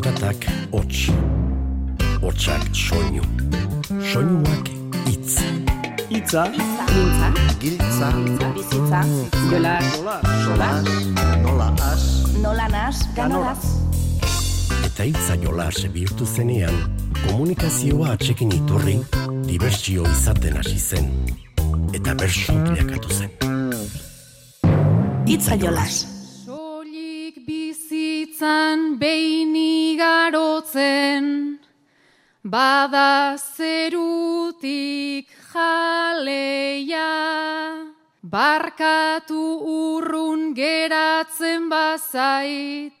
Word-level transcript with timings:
Zaratak 0.00 0.46
hots. 0.72 1.10
Hotsak 2.22 2.62
soinu. 2.72 3.20
Soinuak 4.12 4.68
hitz. 5.04 5.34
Itza. 6.08 6.44
Mintza. 6.48 7.28
Giltza. 7.60 8.08
Bizitza. 8.54 9.00
Jola. 9.50 9.74
Sola. 10.44 10.68
Nola 11.42 11.68
as. 11.92 12.04
Nola 12.42 12.68
nas. 12.68 13.02
Ganolaz. 13.16 13.60
Eta 14.86 15.04
hitza 15.04 15.36
jolas 15.42 15.84
bihurtu 15.92 16.24
zenean, 16.24 16.78
komunikazioa 17.26 18.14
atxekin 18.14 18.54
iturri, 18.56 18.96
dibertsio 19.44 20.06
izaten 20.08 20.56
hasi 20.62 20.78
zen. 20.78 21.12
Eta 21.92 22.14
bersu 22.14 22.56
bilakatu 22.70 23.12
zen. 23.18 23.36
Itza 25.28 25.60
jolas. 25.60 26.19
Bizitzan 28.40 28.96
behin 28.96 29.52
igarotzen, 29.54 31.58
bada 32.42 33.36
zerutik 33.36 35.28
jaleia. 35.52 37.04
Barkatu 38.22 39.60
urrun 39.60 40.54
geratzen 40.54 41.68
bazait, 41.68 42.96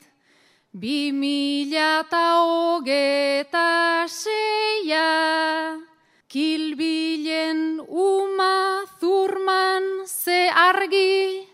bi 0.74 1.10
mila 1.10 2.04
eta 2.04 2.26
hogeta 2.44 4.04
seia. 4.08 5.80
Kilbilen 6.28 7.80
uma 7.88 8.84
zurman 9.00 10.04
ze 10.04 10.50
argi, 10.52 11.49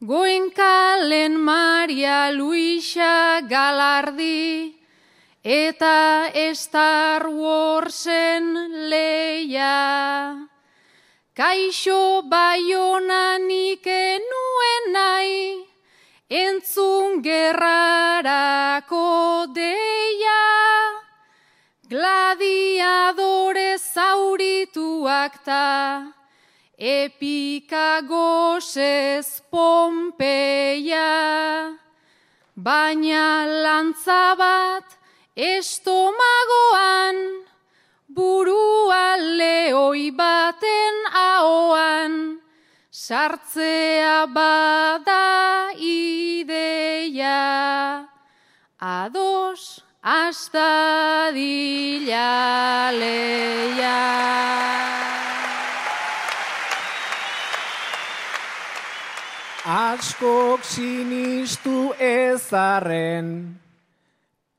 Goenkalen 0.00 1.34
Maria 1.42 2.30
Luisa 2.30 3.42
Galardi 3.42 4.78
eta 5.42 6.30
Star 6.54 7.26
Warsen 7.26 8.46
leia. 8.88 10.46
Kaixo 11.34 12.22
baionanik 12.30 13.82
enuen 13.90 14.86
nahi, 14.94 15.66
entzun 16.30 17.18
gerrarako 17.20 19.02
deia. 19.50 20.46
Gladiadore 21.90 23.74
zaurituak 23.82 25.42
ta, 25.42 26.14
epika 26.78 28.00
gozez 28.06 29.42
Pompeia, 29.50 31.10
baina 32.54 33.46
lantza 33.46 34.36
bat 34.38 34.86
estomagoan, 35.34 37.42
burua 38.06 39.18
lehoi 39.18 40.14
baten 40.14 40.94
ahoan, 41.10 42.38
sartzea 42.90 44.26
bada 44.30 45.74
ideia, 45.74 48.06
ados 48.78 49.82
astadila 50.02 50.94
leia. 52.94 55.07
Askok 59.68 60.62
sinistu 60.64 61.92
ezarren, 62.00 63.26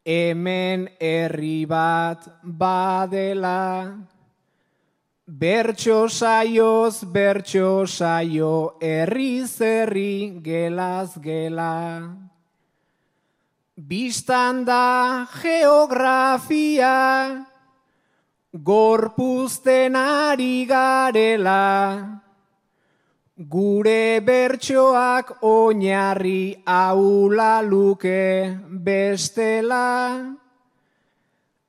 hemen 0.06 0.84
herri 1.02 1.66
bat 1.66 2.28
badela. 2.44 3.90
Bertso 5.26 6.06
saioz, 6.14 7.02
bertso 7.10 7.88
saio, 7.90 8.78
herri 8.78 9.48
zerri, 9.50 10.38
gelaz 10.46 11.18
gela. 11.18 12.06
Bistan 13.74 14.62
da 14.64 15.26
geografia, 15.42 16.96
gorpuzten 18.54 19.96
ari 19.98 20.66
garela. 20.70 22.29
Gure 23.40 24.20
bertsoak 24.20 25.40
oinarri 25.42 26.62
aula 26.68 27.62
luke 27.64 28.60
bestela. 28.68 30.36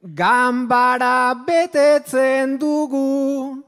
Gambara 0.03 1.33
betetzen 1.47 2.59
dugu, 2.59 3.63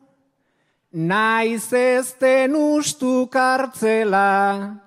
naiz 0.90 1.72
ezten 1.72 2.56
ustu 2.56 3.28
kartzela. 3.30 4.80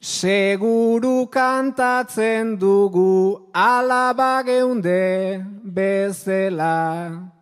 Seguru 0.00 1.28
kantatzen 1.28 2.56
dugu 2.56 3.50
alaba 3.52 4.42
geunde 4.46 5.44
bezela. 5.62 7.36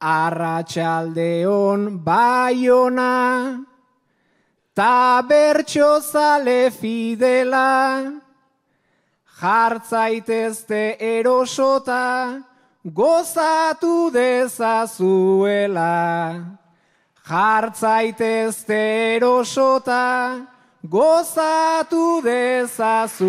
Arratxaldeon 0.00 1.98
baiona, 2.04 3.64
ta 4.74 5.22
bertso 5.26 6.00
zale 6.00 6.70
fidela, 6.70 8.12
jartzaitezte 9.40 10.96
erosota, 11.00 12.42
gozatu 12.84 14.10
dezazuela. 14.10 15.94
Jartzaitezte 17.28 19.16
erosota, 19.16 20.46
gozatu 20.82 22.22
dezazuela. 22.22 23.28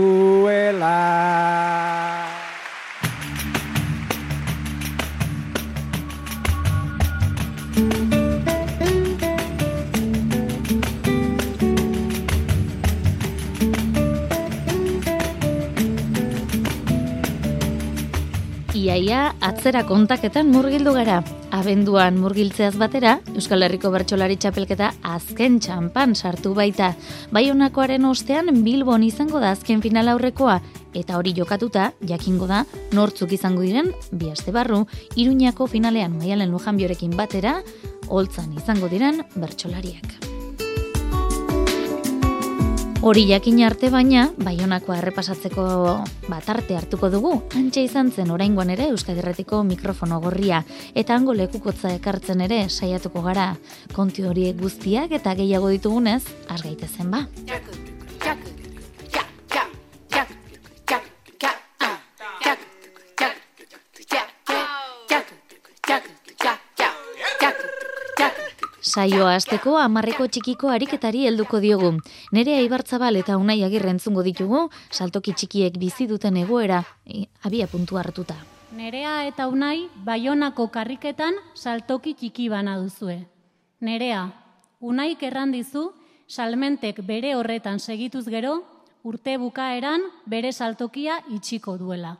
Iaia 18.89 19.35
atzera 19.45 19.83
kontaketan 19.85 20.47
murgildu 20.49 20.95
gara. 20.95 21.19
Abenduan 21.53 22.15
murgiltzeaz 22.17 22.71
batera, 22.81 23.11
Euskal 23.37 23.61
Herriko 23.61 23.91
Bertsolari 23.93 24.33
Txapelketa 24.41 24.87
azken 25.05 25.59
txampan 25.61 26.15
sartu 26.17 26.55
baita. 26.57 26.87
Baionakoaren 27.29 28.07
ostean 28.09 28.49
Bilbon 28.65 29.05
izango 29.05 29.37
da 29.43 29.51
azken 29.53 29.83
final 29.85 30.09
aurrekoa, 30.15 30.55
eta 30.97 31.19
hori 31.19 31.35
jokatuta, 31.37 31.91
jakingo 32.01 32.47
da, 32.49 32.63
nortzuk 32.97 33.35
izango 33.37 33.61
diren, 33.61 33.91
bi 34.09 34.31
aste 34.33 34.55
barru, 34.55 34.87
Iruñako 35.13 35.69
finalean 35.69 36.17
Maialen 36.17 36.49
Lujanbiorekin 36.49 37.13
batera, 37.19 37.59
holtzan 38.09 38.57
izango 38.57 38.89
diren 38.89 39.21
bertsolariak. 39.35 40.28
Hori 42.99 43.21
jakin 43.29 43.61
arte 43.63 43.87
baina, 43.93 44.25
baionakoa 44.43 44.97
errepasatzeko 44.99 45.63
bat 46.27 46.49
arte 46.51 46.75
hartuko 46.75 47.07
dugu, 47.13 47.31
antxe 47.55 47.85
izan 47.87 48.09
zen 48.11 48.33
oraingoan 48.35 48.73
ere 48.73 48.89
Euskadirretiko 48.91 49.61
mikrofono 49.63 50.19
gorria, 50.19 50.65
eta 50.99 51.15
hango 51.15 51.31
lekukotza 51.31 51.93
ekartzen 51.95 52.43
ere 52.43 52.65
saiatuko 52.67 53.23
gara. 53.23 53.53
Konti 53.95 54.27
horiek 54.27 54.59
guztiak 54.59 55.15
eta 55.15 55.37
gehiago 55.39 55.71
ditugunez, 55.71 56.25
az 56.49 56.59
gaitezen 56.65 57.15
ba. 57.15 57.23
Saioa 68.99 69.37
hasteko 69.37 69.77
amarreko 69.79 70.25
txikiko 70.27 70.67
ariketari 70.73 71.21
helduko 71.29 71.61
diogu. 71.63 71.93
Nere 72.35 72.57
Aibartzabal 72.59 73.15
eta 73.15 73.37
Unai 73.39 73.61
Agirre 73.63 73.93
entzungo 73.93 74.25
ditugu, 74.25 74.65
saltoki 74.91 75.31
txikiek 75.39 75.77
bizi 75.79 76.07
duten 76.09 76.35
egoera, 76.41 76.81
e, 77.07 77.21
abia 77.47 77.69
puntu 77.71 77.95
hartuta. 78.01 78.35
Nerea 78.75 79.13
eta 79.29 79.47
Unai 79.47 79.87
Baionako 80.03 80.67
karriketan 80.73 81.39
saltoki 81.55 82.11
txiki 82.19 82.49
bana 82.51 82.75
duzue. 82.81 83.21
Nerea, 83.79 84.25
Unaik 84.83 85.23
erran 85.23 85.55
dizu 85.55 85.93
salmentek 86.27 86.99
bere 87.07 87.37
horretan 87.39 87.79
segituz 87.79 88.25
gero, 88.27 88.57
urte 89.07 89.37
bukaeran 89.39 90.03
bere 90.27 90.51
saltokia 90.51 91.21
itxiko 91.39 91.77
duela. 91.79 92.17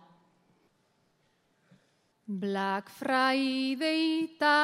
Black 2.30 2.88
Friday 2.94 4.30
eta 4.30 4.56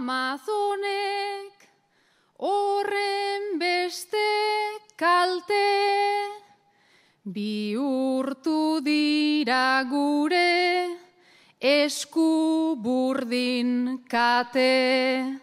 Amazonek 0.00 1.19
horren 2.40 3.58
beste 3.58 4.26
kalte 4.96 5.66
Bihurtu 7.24 8.80
dira 8.80 9.84
gure 9.84 10.88
esku 11.60 12.80
burdin 12.80 14.00
kate, 14.08 15.36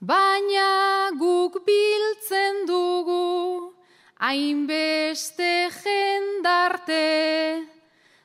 baina 0.00 1.10
guk 1.14 1.62
biltzen 1.64 2.66
dugu 2.66 3.72
hainbeste 4.18 5.70
jendarte, 5.78 7.06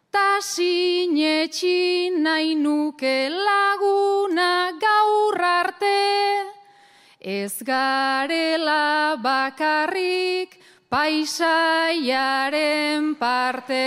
ta 0.10 0.42
sinetxin 0.42 2.24
nahi 2.24 2.56
nuke 2.56 3.30
laguna 3.30 4.74
gaur 4.82 5.38
arte, 5.38 6.51
ez 7.22 7.62
garela 7.62 9.16
bakarrik 9.22 10.58
paisaiaren 10.90 11.56
parte. 13.16 13.86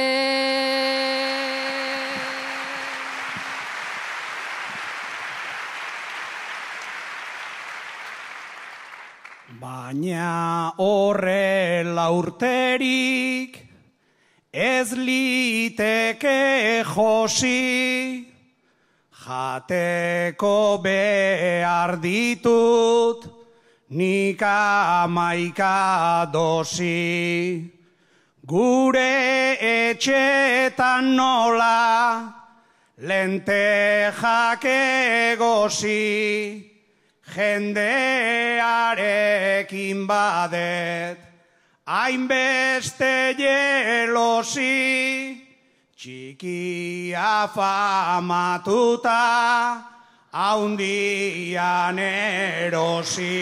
Baina 9.60 10.72
horrela 10.78 12.10
urterik 12.14 13.58
ez 14.54 14.92
liteke 14.94 16.84
josi, 16.86 18.23
jateko 19.24 20.82
behar 20.82 22.00
ditut, 22.00 23.24
nik 23.90 24.42
amaika 24.42 26.26
dosi. 26.32 27.70
Gure 28.44 29.56
etxetan 29.56 31.16
nola, 31.16 32.34
lentejak 32.98 34.64
egosi, 34.64 36.70
jendearekin 37.34 40.06
badet, 40.06 41.18
hainbeste 41.86 43.34
jelosi, 43.38 45.43
txikia 46.04 47.48
famatuta, 47.48 49.20
haundian 50.36 51.98
erosi. 51.98 53.40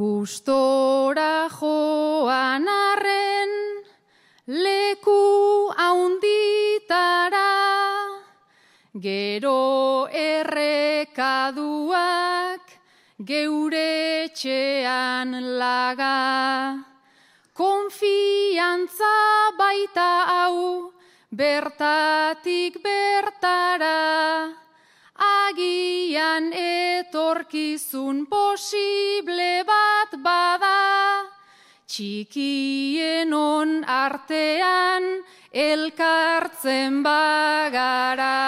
Gustora 0.00 1.46
joan 1.54 2.66
arren 2.66 3.52
leku 4.66 5.22
haunditara, 5.78 7.54
gero 8.98 10.08
errekaduak 10.10 11.79
geure 13.30 14.26
txean 14.34 15.30
laga. 15.60 16.82
Konfiantza 17.54 19.18
baita 19.60 20.12
hau 20.32 20.90
bertatik 21.30 22.80
bertara, 22.82 24.50
agian 25.28 26.50
etorkizun 26.62 28.26
posible 28.32 29.52
bat 29.68 30.10
bada, 30.26 30.80
txikienon 31.86 33.70
artean 34.00 35.04
elkartzen 35.68 37.02
bagara. 37.06 38.38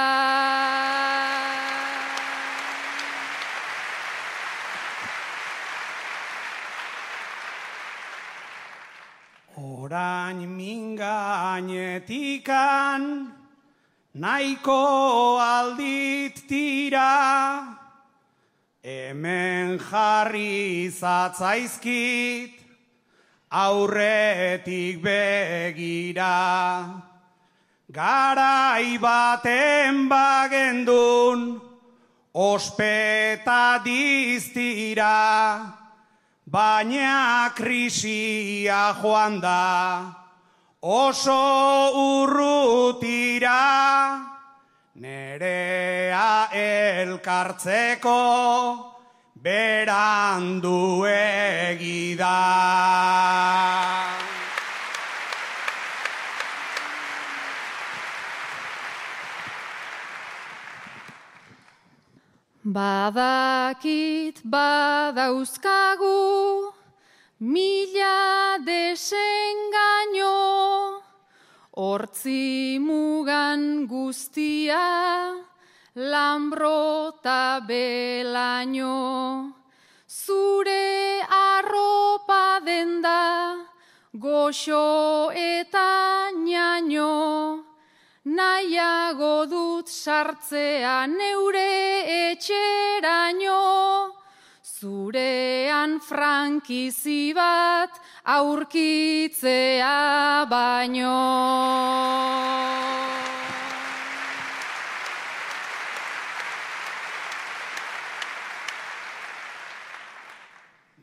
Orain 9.92 10.48
mingainetikan, 10.48 13.28
nahiko 14.16 15.36
aldit 15.36 16.48
tira, 16.48 17.76
hemen 18.80 19.76
jarri 19.76 20.88
zatzaizkit, 20.88 22.56
aurretik 23.52 25.04
begira. 25.04 26.88
Garai 27.92 28.96
baten 28.96 30.08
bagendun, 30.08 31.60
ospeta 32.32 33.76
diztira, 33.84 35.81
baina 36.52 37.48
krisia 37.56 38.92
joan 39.00 39.40
da, 39.40 40.12
oso 40.82 41.40
urrutira, 42.20 43.62
nerea 45.00 46.52
elkartzeko 46.52 48.20
berandu 49.40 51.06
egida. 51.08 52.36
Badakit 62.72 64.40
badauzkagu 64.48 66.16
mila 67.44 68.56
desengaino, 68.64 70.32
hortzi 71.76 72.80
mugan 72.80 73.84
guztia, 73.84 75.36
lambrota 75.96 77.60
belaino. 77.68 79.52
Zure 80.08 81.20
arropa 81.28 82.60
denda, 82.64 83.68
goxo 84.16 85.28
eta 85.36 86.32
naino, 86.40 87.71
nahiago 88.36 89.46
dut 89.46 89.88
sartzea 89.88 91.06
neure 91.06 92.32
etxeraino, 92.32 93.60
zurean 94.62 96.00
frankizi 96.00 97.34
bat 97.34 98.00
aurkitzea 98.24 99.96
baino. 100.48 101.18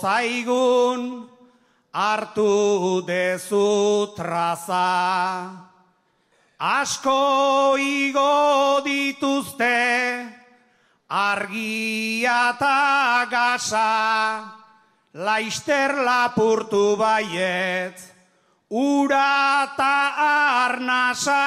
zaigun 0.00 1.28
hartu 1.92 3.04
dezu 3.04 4.08
traza. 4.16 4.88
Asko 6.58 7.76
igo 7.76 8.80
dituzte 8.86 9.76
argia 11.12 12.56
eta 12.56 13.26
gasa, 13.30 13.92
laister 15.12 15.92
lapurtu 16.08 16.96
baiet, 16.96 18.00
ura 18.72 19.68
eta 19.68 19.94
arnasa, 20.64 21.44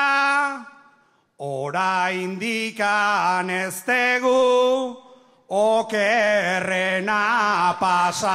Ora 1.41 2.13
indikan 2.13 3.50
ez 3.50 3.81
tegu, 3.81 4.93
okerrena 5.50 7.15
pasa. 7.79 8.33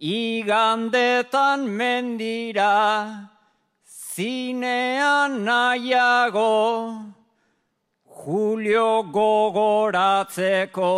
igandetan 0.00 1.68
mendira, 1.68 3.30
zinean 3.84 5.44
nahiago, 5.44 7.14
Julio 8.04 9.02
gogoratzeko, 9.12 10.94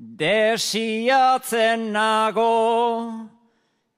Desiatzen 0.00 1.92
nago, 1.92 3.28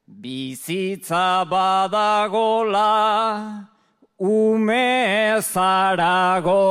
bizitza 0.09 1.47
badagola, 1.49 2.91
ume 4.19 5.41
zarago. 5.41 6.63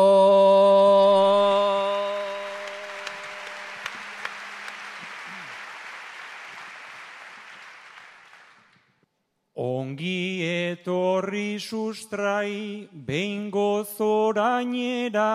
Ongi 9.61 10.41
etorri 10.41 11.59
sustrai, 11.59 12.89
behin 12.91 13.51
gozorainera, 13.53 15.29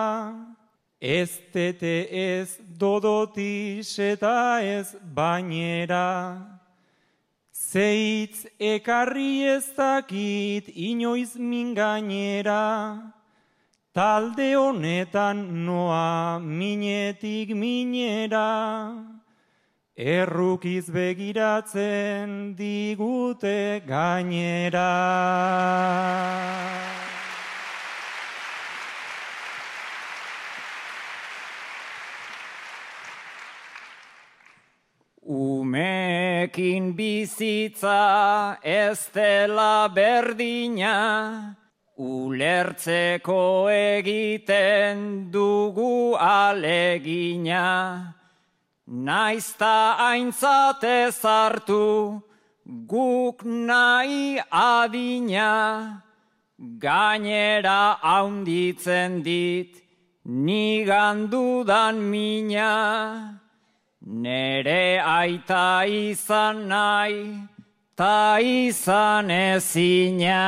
Ez 0.99 1.29
tete 1.53 2.09
ez 2.09 2.57
dodotis 2.57 3.99
eta 3.99 4.61
ez 4.61 4.95
bainera. 5.13 6.41
Zeitz 7.53 8.47
ekarri 8.57 9.45
ez 9.45 9.69
dakit 9.77 10.65
inoiz 10.73 11.37
mingainera. 11.37 13.13
Talde 13.93 14.55
honetan 14.57 15.65
noa 15.65 16.39
minetik 16.39 17.53
minera. 17.53 19.16
Errukiz 19.97 20.91
begiratzen 20.93 22.53
digute 22.53 23.81
gainera. 23.81 24.93
Umekin 35.25 36.93
bizitza 36.93 38.59
ez 38.61 39.09
dela 39.09 39.89
berdina, 39.89 41.57
ulertzeko 41.97 43.65
egiten 43.73 45.31
dugu 45.33 46.13
alegina. 46.21 48.16
Naizta 48.89 49.97
aintzate 49.99 51.11
zartu, 51.11 52.23
guk 52.87 53.43
nahi 53.43 54.39
adina, 54.49 56.03
gainera 56.79 57.99
haunditzen 58.01 59.23
dit, 59.23 59.75
nigandudan 60.25 61.99
mina. 61.99 63.41
Nere 64.05 65.01
aita 65.03 65.83
izan 65.83 66.69
nahi, 66.69 67.43
ta 67.97 68.39
izan 68.39 69.29
ezina. 69.29 70.47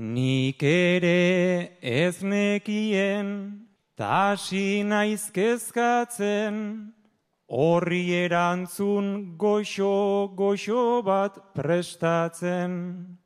Nik 0.00 0.62
ere 0.62 1.76
ez 1.82 2.22
nekien, 2.24 3.66
ta 3.94 4.32
hasi 4.32 4.80
naizkezkatzen, 4.80 6.54
horri 7.52 8.06
erantzun 8.24 9.36
goxo, 9.36 10.32
goxo 10.32 11.02
bat 11.04 11.36
prestatzen. 11.52 13.18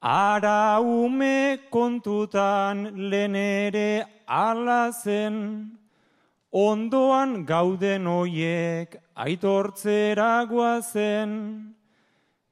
Ara 0.00 0.78
ume 0.78 1.58
kontutan 1.68 2.84
lehen 3.10 3.34
ere 3.34 4.04
alazen, 4.28 5.66
ondoan 6.52 7.42
gauden 7.44 8.06
hoiek 8.06 8.94
aitortzera 9.16 10.46
guazen, 10.46 11.74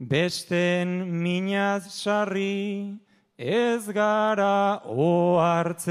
besten 0.01 1.23
minaz 1.23 1.87
sarri 1.95 2.99
ez 3.41 3.89
gara 3.89 4.83
oartzen. 4.85 5.89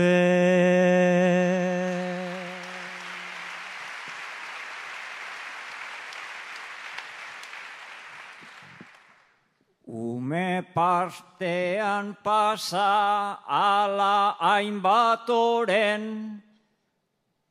Ume 9.88 10.62
partean 10.76 12.16
pasa 12.24 13.42
ala 13.48 14.38
hainbat 14.38 15.30
oren, 15.30 16.44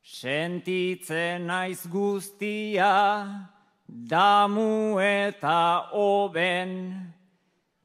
sentitzen 0.01 1.51
naiz 1.51 1.83
guztia, 1.91 3.27
damu 3.89 5.01
eta 5.03 5.91
oben, 5.91 7.18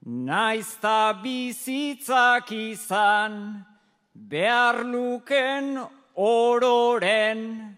naizta 0.06 1.14
bizitzak 1.24 2.52
izan, 2.52 3.66
behar 4.14 4.84
luken 4.84 5.80
ororen, 6.16 7.78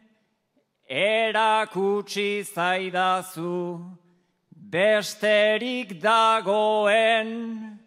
erakutsi 0.89 2.44
zaidazu, 2.44 3.79
besterik 4.51 6.01
dagoen, 6.01 7.79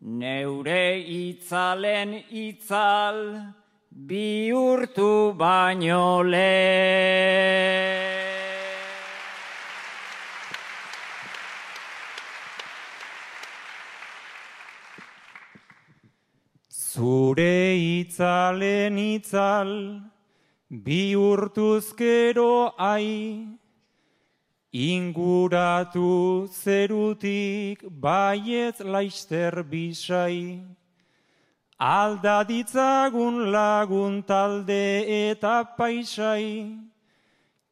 neure 0.00 1.00
itzalen 1.00 2.22
itzal, 2.30 3.54
bihurtu 3.90 5.34
baino 5.36 6.22
le. 6.22 8.19
Zure 16.90 17.78
itzalen 17.78 18.96
itzal, 18.98 20.02
bihurtuzkero 20.86 22.74
ai, 22.76 23.46
Inguratu 24.74 26.48
zerutik 26.50 27.84
baiet 27.84 28.80
laister 28.80 29.62
bisai, 29.70 30.66
alda 31.78 32.42
ditzagun 32.50 33.38
lagun 33.52 34.26
talde 34.26 35.06
eta 35.30 35.62
paisai, 35.78 36.74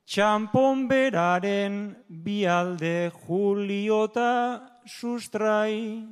txampon 0.06 0.86
beraren 0.86 1.96
bialde 2.22 3.10
juliota 3.26 4.62
sustrai, 4.86 6.06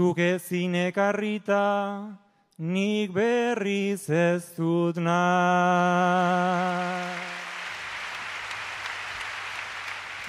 zuke 0.00 0.38
zinekarrita 0.40 1.60
nik 2.56 3.12
berriz 3.12 4.08
ez 4.08 4.56
dut 4.56 4.96
nahi. 4.96 5.20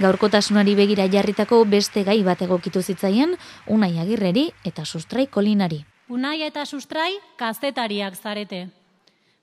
Gaurkotasunari 0.01 0.75
begira 0.75 1.05
jarritako 1.13 1.61
beste 1.63 2.03
gai 2.03 2.19
bat 2.27 2.41
egokitu 2.43 2.81
zitzaien, 2.81 3.37
Unai 3.67 3.93
Agirreri 4.03 4.49
eta 4.67 4.83
Sustrai 4.83 5.27
Kolinari. 5.27 5.85
Unai 6.09 6.41
eta 6.43 6.65
Sustrai 6.65 7.13
kazetariak 7.39 8.17
zarete. 8.19 8.65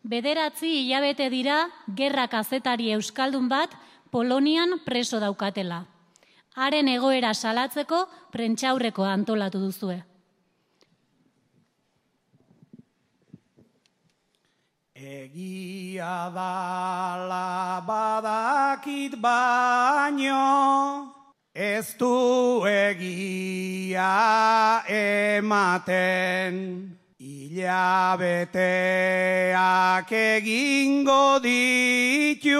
Bederatzi 0.02 0.74
hilabete 0.82 1.30
dira 1.32 1.62
gerra 1.96 2.28
kazetari 2.28 2.92
euskaldun 2.98 3.48
bat 3.48 3.72
Polonian 4.10 4.80
preso 4.84 5.20
daukatela. 5.24 5.86
haren 6.58 6.88
egoera 6.90 7.34
salatzeko 7.34 8.08
prentxaurreko 8.34 9.04
antolatu 9.06 9.60
duzue. 9.62 10.07
Egia 14.98 16.26
dala 16.34 17.78
badakit 17.86 19.14
baino, 19.22 21.14
ez 21.54 21.94
du 21.94 22.66
egia 22.66 24.82
ematen. 24.90 26.98
Ilabeteak 27.22 28.58
egingo 30.10 31.38
ditu, 31.46 32.58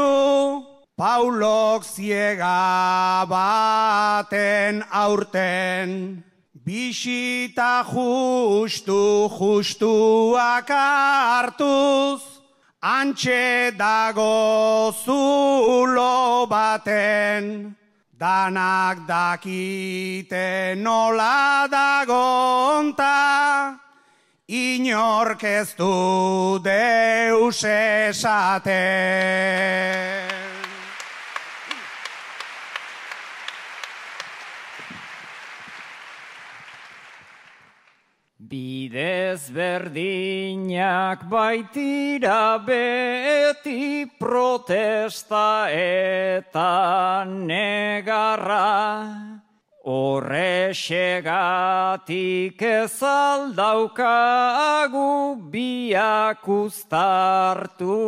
Paulok 0.95 1.83
ziega 1.83 3.27
baten 3.27 4.87
aurten. 4.93 6.28
Bisita 6.69 7.81
justu 7.81 9.25
justuak 9.33 10.69
hartuz, 10.69 12.21
antxe 12.83 13.73
dago 13.73 14.93
zulo 14.93 16.45
baten, 16.47 17.75
danak 18.13 19.09
dakite 19.09 20.77
nola 20.77 21.65
dagonta, 21.73 23.17
inork 24.47 25.45
ez 25.45 25.73
du 25.73 26.61
deus 26.61 27.65
esaten. 27.65 28.69
Bidez 38.49 39.53
berdinak 39.53 41.29
baitira 41.29 42.57
beti 42.65 44.09
protesta 44.19 45.69
eta 45.69 47.29
negarra. 47.29 49.37
Horre 49.85 50.73
ez 50.73 53.03
aldaukagu 53.03 55.05
biak 55.53 56.49
ustartu 56.49 58.01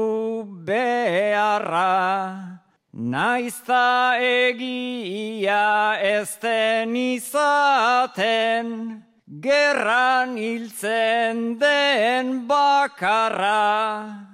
beharra. 0.65 2.65
Naizta 2.95 4.17
egia 4.17 6.01
ez 6.01 6.39
den 6.41 6.97
izaten, 6.97 9.05
gerran 9.39 10.37
hiltzen 10.37 11.61
den 11.61 12.49
bakarra. 12.49 14.27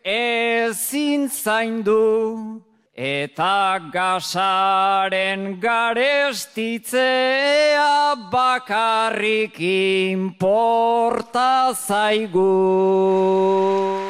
ezin 0.05 1.29
zaindu, 1.29 2.65
eta 2.97 3.79
gasaren 3.93 5.61
garestitzea 5.61 8.17
bakarrik 8.33 9.61
inporta 9.61 11.75
zaigu. 11.77 14.08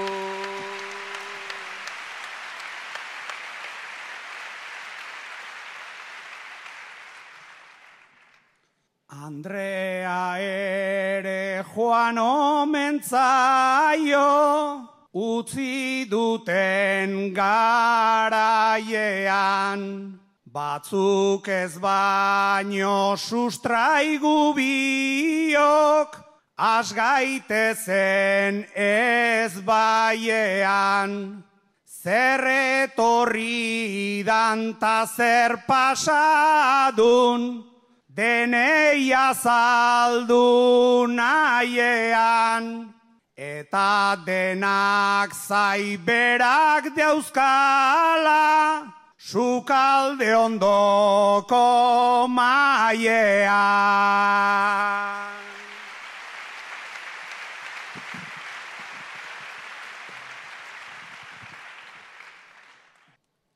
Andrea 9.29 10.41
ere 10.41 11.61
joan 11.75 12.17
omentzaio, 12.17 13.21
utzi 15.13 16.09
duten 16.09 17.37
garaiean. 17.37 18.97
Batzuk 20.49 21.45
ez 21.53 21.77
baino 21.77 23.21
sustraigu 23.21 24.57
biok, 24.57 26.17
asgaitezen 26.57 28.65
ez 28.73 29.61
baiean. 29.61 31.45
Zer 31.85 32.41
etorri 32.49 34.25
danta 34.25 35.05
zer 35.05 35.69
pasadun, 35.69 37.68
denei 38.19 39.15
azaldu 39.15 41.07
nahiean, 41.07 42.65
eta 43.39 44.19
denak 44.27 45.31
zaiberak 45.31 46.85
deuzkala, 46.99 48.43
sukalde 49.31 50.35
ondoko 50.35 51.67
maiean. 52.27 53.49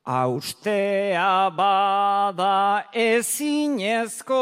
Austea 0.05 1.49
bada 1.55 2.83
ezinezkoa 2.91 4.35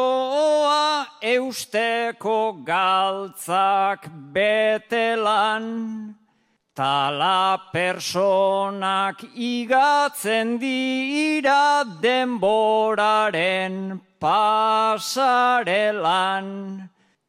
eusteko 1.21 2.65
galtzak 2.65 4.09
betelan, 4.33 6.15
Tala 6.73 7.61
personak 7.73 9.21
igatzen 9.35 10.57
dira 10.57 11.83
denboraren 12.01 14.01
pasarelan. 14.17 15.61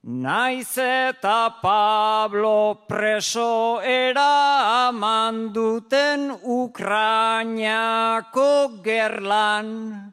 Naiz 0.04 0.74
eta 0.82 1.62
Pablo 1.62 2.74
preso 2.88 3.80
era 3.80 4.90
duten 5.54 6.34
Ukrainako 6.42 7.22
gerlan. 8.82 10.12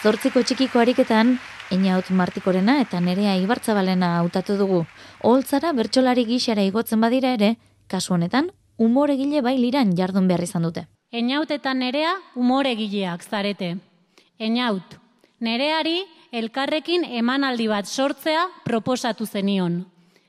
Zortziko 0.00 0.40
txikiko 0.40 0.80
ariketan, 0.80 1.38
Einaut 1.72 2.10
Martikorena 2.10 2.76
eta 2.82 3.00
Nerea 3.00 3.36
Ibartzabalena 3.40 4.18
hautatu 4.18 4.58
dugu. 4.60 4.82
Oholtzara 5.22 5.72
bertsolari 5.72 6.26
gixara 6.28 6.62
igotzen 6.62 7.00
badira 7.00 7.32
ere, 7.34 7.54
kasu 7.88 8.14
honetan, 8.14 8.50
umoregile 8.76 9.40
bai 9.42 9.56
liran 9.58 9.94
jardun 9.96 10.28
behar 10.28 10.44
izan 10.44 10.66
dute. 10.68 10.84
Einaut 11.10 11.50
eta 11.50 11.72
Nerea 11.74 12.12
umoregileak 12.36 13.24
zarete. 13.24 13.76
Einaut, 14.38 14.98
Nereari 15.40 16.04
elkarrekin 16.32 17.04
emanaldi 17.04 17.68
bat 17.70 17.88
sortzea 17.88 18.44
proposatu 18.64 19.26
zenion. 19.26 19.84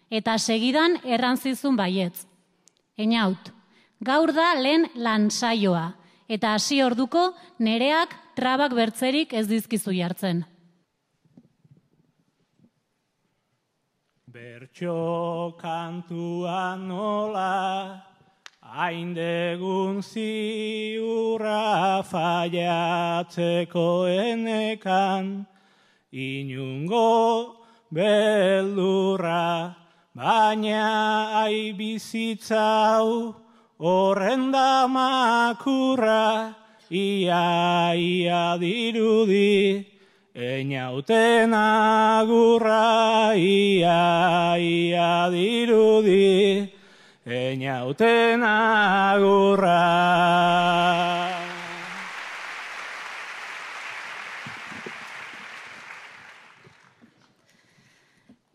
Eta 0.10 0.38
segidan 0.38 1.00
errantzizun 1.04 1.76
baietz. 1.76 2.26
Einaut, 2.98 3.52
gaur 4.00 4.32
da 4.34 4.54
lehen 4.56 4.88
lansaioa. 4.96 5.94
Eta 6.30 6.56
hasi 6.56 6.82
orduko 6.82 7.34
nereak 7.60 8.16
trabak 8.36 8.74
bertzerik 8.74 9.34
ez 9.34 9.48
dizkizu 9.48 9.92
jartzen. 9.94 10.46
Bertxo 14.36 15.56
kantua 15.56 16.76
nola, 16.76 18.04
haindegun 18.60 20.04
ziurra 20.04 22.04
faiatzeko 22.04 23.88
enekan, 24.12 25.48
inungo 26.12 27.64
beldurra, 27.94 29.74
baina 30.14 31.46
ai 31.46 31.72
bizitzau, 31.72 33.36
horren 33.80 34.52
da 34.52 34.86
makurra, 34.86 36.54
ia 36.92 37.96
ia 37.96 38.60
dirudi, 38.60 39.95
Einauten 40.36 41.56
agurra 41.56 43.32
ia 43.40 44.60
ia 44.60 45.32
dirudi, 45.32 46.68
einauten 47.24 48.44
agurra. 48.44 49.80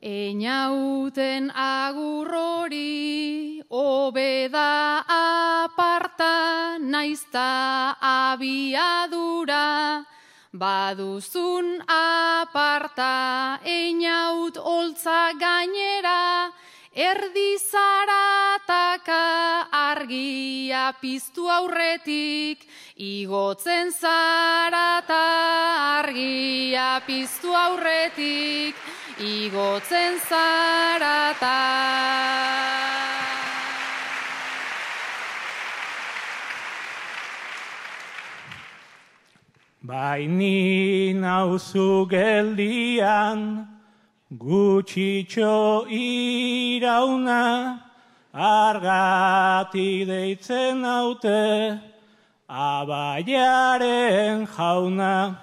Einauten 0.05 1.49
agurrori 1.49 3.65
obeda 3.73 5.01
aparta 5.09 6.77
naizta 6.77 7.97
abiadura, 8.05 10.05
Baduzun 10.51 11.79
aparta 11.87 13.61
einaut 13.63 14.57
oltza 14.59 15.31
gainera, 15.39 16.51
erdi 16.91 17.55
zarataka 17.55 19.21
argia 19.71 20.91
piztu 21.01 21.47
aurretik, 21.47 22.67
igotzen 22.99 23.93
zarata 23.95 25.23
argia 26.03 27.01
piztu 27.07 27.55
aurretik, 27.55 28.75
igotzen 29.23 30.19
zarata. 30.19 31.59
Baini 39.91 41.13
nauzu 41.19 42.07
geldian, 42.09 43.67
gutxitxo 44.39 45.85
irauna, 45.91 47.83
argati 48.33 50.07
deitzen 50.07 50.85
haute, 50.85 51.81
abaiaren 52.49 54.47
jauna. 54.47 55.37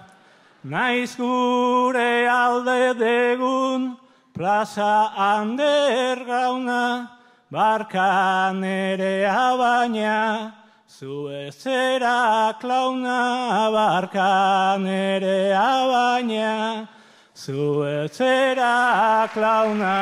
Naiz 0.64 1.18
gure 1.18 2.14
alde 2.32 2.94
degun, 3.04 3.98
plaza 4.34 5.12
hander 5.18 6.24
gauna, 6.24 7.10
barkan 7.52 8.64
ere 8.64 9.26
abaina, 9.28 10.54
Zu 10.98 11.30
ezera 11.30 12.58
klauna 12.60 13.70
barkan 13.70 14.88
ere 14.88 15.54
abaina, 15.54 16.88
zu 17.36 17.86
ezera 17.86 19.30
klauna. 19.30 19.98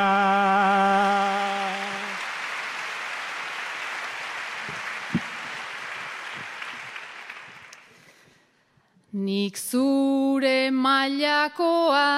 Nik 9.12 9.56
zure 9.58 10.70
mailakoa 10.70 12.08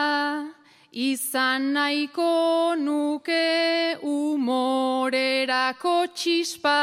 izan 0.92 1.72
nahiko 1.74 2.76
nuke 2.78 3.98
umorerako 4.06 5.96
txispa, 6.14 6.78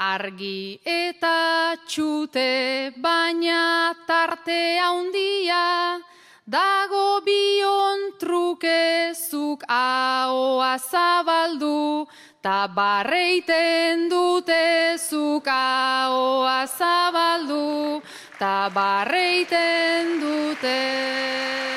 Argi 0.00 0.80
eta 0.80 1.76
txute 1.84 2.96
baina 3.04 3.92
tarte 4.08 4.80
handia 4.80 6.00
dago 6.48 7.20
bion 7.20 8.16
trukezuk 8.16 9.60
ahoa 9.68 10.72
zabaldu 10.80 12.08
ta 12.40 12.66
barreiten 12.66 14.08
dute 14.08 14.96
zuk 14.96 15.44
ahoa 15.46 16.64
zabaldu 16.64 18.00
ta 18.38 18.70
barreiten 18.72 20.16
dute. 20.16 21.69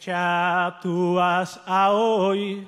Pentsatuaz 0.00 1.58
ahoi, 1.66 2.66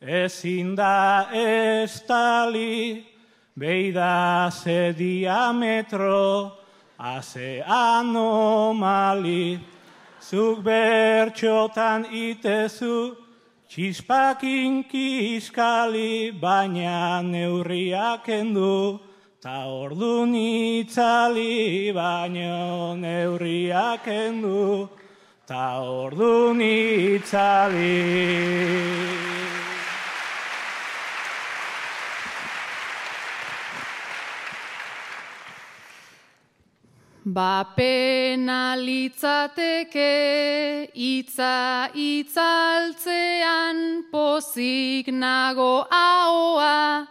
ezin 0.00 0.74
da 0.74 1.28
estali, 1.30 3.04
beida 3.54 4.50
ze 4.50 4.94
diametro, 4.96 6.52
haze 6.98 7.62
anomali, 7.66 9.60
zuk 10.18 10.64
bertxotan 10.64 12.06
itezu, 12.08 13.16
txispakin 13.68 14.84
kiskali, 14.88 16.32
baina 16.40 17.20
neurriak 17.20 18.28
endu, 18.28 18.98
ta 19.42 19.66
ordu 19.68 20.24
nitzali, 20.24 21.92
baina 21.92 22.96
neurriak 22.96 24.06
endu, 24.08 24.88
ta 25.52 25.84
ordu 25.84 26.56
nitzali. 26.56 28.00
Ba 37.36 37.56
penalitzateke 37.76 40.16
itza 40.94 41.90
itzaltzean 41.92 43.78
pozik 44.12 45.06
nago 45.22 45.74
ahoa, 45.92 47.06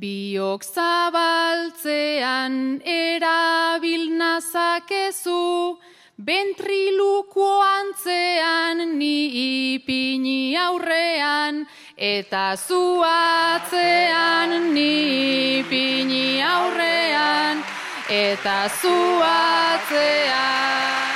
biok 0.00 0.62
zabaltzean 0.74 2.54
erabil 2.80 4.04
nazakezu, 4.20 5.44
Bentriluko 6.24 7.46
antzean 7.60 8.78
ni 8.96 9.74
ipini 9.74 10.56
aurrean, 10.56 11.58
eta 12.00 12.44
zu 12.56 13.02
atzean 13.04 14.72
ni 14.72 15.58
ipini 15.58 16.40
aurrean, 16.40 17.60
eta 18.08 18.54
zu 18.72 18.94
atzean. 19.26 21.12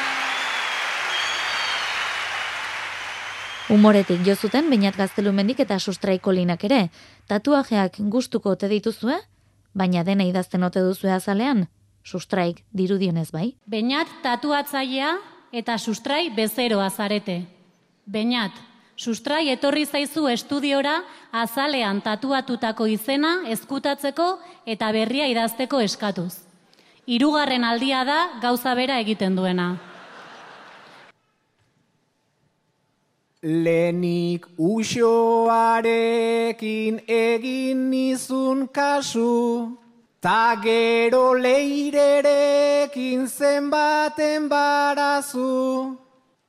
Humoretik 3.72 4.20
jo 4.28 4.36
zuten 4.36 4.68
bainat 4.68 5.00
gaztelumendik 5.00 5.64
eta 5.64 5.80
sustraiko 5.80 6.36
linak 6.36 6.68
ere. 6.68 6.82
Tatuajeak 7.32 7.96
gustuko 8.12 8.58
ote 8.58 8.68
dituzue? 8.68 9.16
Baina 9.72 10.04
dena 10.04 10.28
idazten 10.28 10.68
ote 10.68 10.84
duzue 10.84 11.16
azalean? 11.16 11.64
Sustraik 12.04 12.64
dirudionez 12.72 13.30
bai? 13.32 13.54
Bainat 13.66 14.08
tatuatzailea 14.22 15.12
eta 15.52 15.78
sustrai 15.78 16.30
bezeroa 16.34 16.90
zarete. 16.90 17.42
Bainat, 18.06 18.52
sustrai 18.96 19.48
etorri 19.52 19.84
zaizu 19.86 20.28
estudiora 20.28 21.02
azalean 21.32 22.00
tatuatutako 22.02 22.86
izena 22.86 23.42
ezkutatzeko 23.48 24.38
eta 24.66 24.92
berria 24.92 25.26
idazteko 25.28 25.80
eskatuz. 25.80 26.34
Hirugarren 27.06 27.64
aldia 27.64 28.04
da 28.04 28.40
gauza 28.42 28.74
bera 28.74 28.98
egiten 29.00 29.36
duena. 29.36 29.78
Lenik 33.42 34.46
usoarekin 34.58 35.78
egin 37.06 37.90
nizun 37.90 38.66
kasu, 38.66 39.78
ta 40.20 40.56
gero 40.62 41.34
leirerekin 41.34 43.28
zenbaten 43.28 44.48
barazu, 44.48 45.96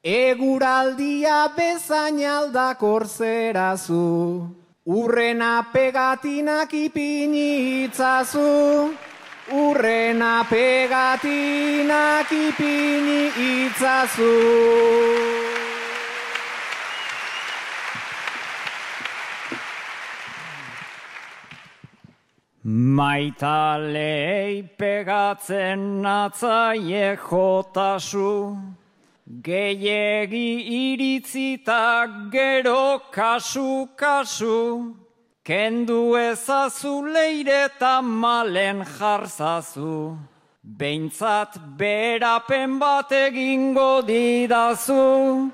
eguraldia 0.03 1.53
bezain 1.55 2.19
aldakor 2.25 3.05
zerazu, 3.05 4.49
urrena 4.87 5.65
pegatinak 5.73 6.73
ipini 6.73 7.85
itzazu, 7.85 8.95
urrena 9.53 10.43
pegatinak 10.49 12.31
ipini 12.31 13.21
itzazu. 13.53 15.58
Maitalei 22.79 24.63
pegatzen 24.77 26.01
natzaie 26.01 27.17
jotasu, 27.17 28.55
gehiegi 29.43 30.51
iritzita 30.79 32.07
gero 32.31 33.01
kasu-kasu, 33.11 34.95
kendu 35.43 36.15
ezazu 36.15 36.93
leire 37.13 37.65
eta 37.65 38.01
malen 38.01 38.85
jarzazu, 38.95 40.17
behintzat 40.63 41.59
berapen 41.77 42.79
bat 42.79 43.11
egingo 43.11 44.01
didazu. 44.07 45.51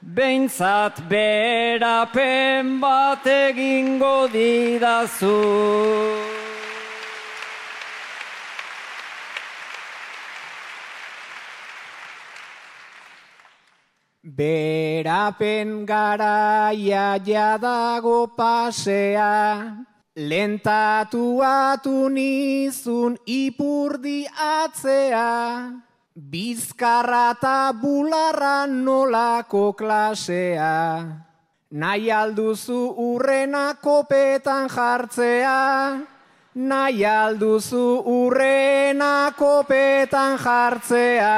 Beintzat 0.00 1.02
berapen 1.10 2.78
bat 2.80 3.26
egingo 3.26 4.28
didazu. 4.30 5.34
Berapen 14.38 15.82
garaia 15.84 17.18
jadago 17.18 18.30
pasea, 18.36 19.82
lentatu 20.14 21.42
atu 21.42 22.06
nizun 22.06 23.18
ipurdi 23.26 24.30
atzea, 24.30 25.74
bizkarra 26.14 27.34
eta 27.34 27.72
bularra 27.82 28.70
nolako 28.70 29.74
klasea, 29.74 31.02
nahi 31.72 32.06
alduzu 32.22 32.94
urrena 32.94 33.74
kopetan 33.82 34.70
jartzea, 34.70 35.58
nahi 36.54 37.02
alduzu 37.02 37.86
urrena 38.06 39.34
kopetan 39.34 40.38
jartzea. 40.38 41.34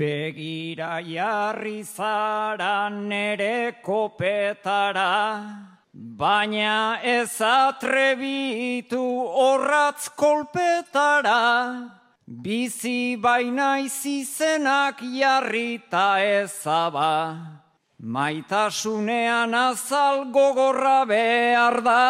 Begira 0.00 0.96
jarri 1.04 1.84
zara 1.84 2.88
nere 2.88 3.84
kopetara, 3.84 5.12
baina 5.92 7.00
ez 7.04 7.36
atrebitu 7.36 9.02
horratz 9.36 10.08
kolpetara. 10.16 11.44
Bizi 12.26 13.20
baina 13.20 13.76
izizenak 13.84 15.04
jarri 15.20 15.82
ta 15.90 16.16
ezaba, 16.16 17.14
maitasunean 18.00 19.52
azal 19.52 20.32
gogorra 20.32 21.04
behar 21.04 21.82
da. 21.84 22.04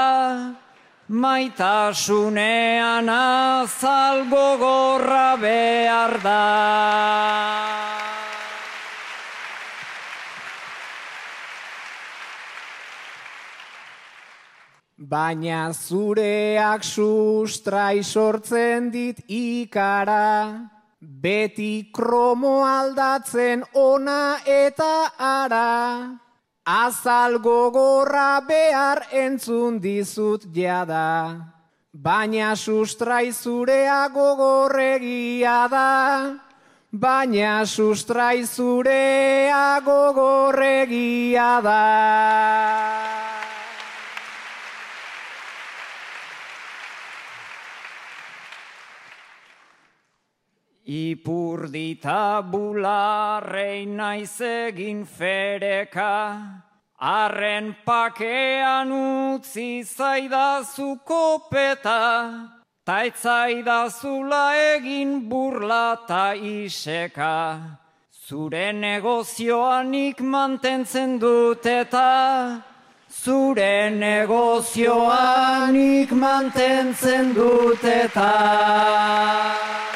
Maitasunean 1.10 3.08
azal 3.10 4.30
gogorra 4.30 5.34
behar 5.42 6.14
da. 6.22 6.44
Baina 14.94 15.72
zureak 15.74 16.86
sustrai 16.86 18.04
sortzen 18.04 18.92
dit 18.94 19.18
ikara, 19.26 20.70
beti 21.00 21.90
kromo 21.90 22.62
aldatzen 22.62 23.66
ona 23.74 24.38
eta 24.46 25.10
ara, 25.18 26.14
azal 26.64 27.38
gogorra 27.38 28.40
behar 28.46 29.06
entzun 29.12 29.80
dizut 29.80 30.44
jada, 30.52 31.52
baina 31.92 32.54
sustrai 32.56 33.32
zurea 33.32 34.08
gogorregia 34.12 35.68
da, 35.68 36.36
baina 36.92 37.64
sustrai 37.64 38.44
zurea 38.44 39.80
gogorregia 39.80 41.60
da. 41.62 43.29
Ipurdita 50.90 52.42
bularrei 52.50 53.86
naiz 53.86 54.42
egin 54.42 55.06
fereka, 55.06 56.66
arren 56.98 57.76
pakean 57.86 58.90
utzi 58.90 59.86
zaidazu 59.86 60.98
kopeta, 61.06 62.50
taitzaidazula 62.84 64.74
egin 64.74 65.30
burla 65.30 65.94
ta 66.08 66.34
iseka, 66.34 67.78
zure 68.26 68.72
negozioanik 68.72 70.20
mantentzen 70.20 71.20
dut 71.20 71.66
eta, 71.66 72.62
zure 73.06 73.90
negozioanik 73.94 76.10
mantentzen 76.10 77.32
dut 77.32 77.84
eta. 77.84 79.89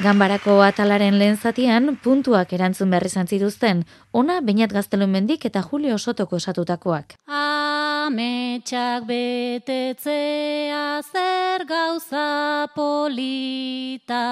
Ganbarako 0.00 0.62
atalaren 0.64 1.18
lehen 1.20 1.34
zatian, 1.36 1.90
puntuak 2.00 2.54
erantzun 2.56 2.88
behar 2.88 3.04
izan 3.04 3.26
zituzten, 3.28 3.82
ona 4.16 4.40
bainat 4.40 4.72
gaztelun 4.72 5.10
mendik 5.12 5.42
eta 5.44 5.60
Julio 5.60 5.98
Sotoko 5.98 6.38
esatutakoak. 6.40 7.12
Ametsak 7.28 9.04
betetzea 9.10 10.86
zer 11.04 11.66
gauza 11.68 12.64
polita. 12.74 14.24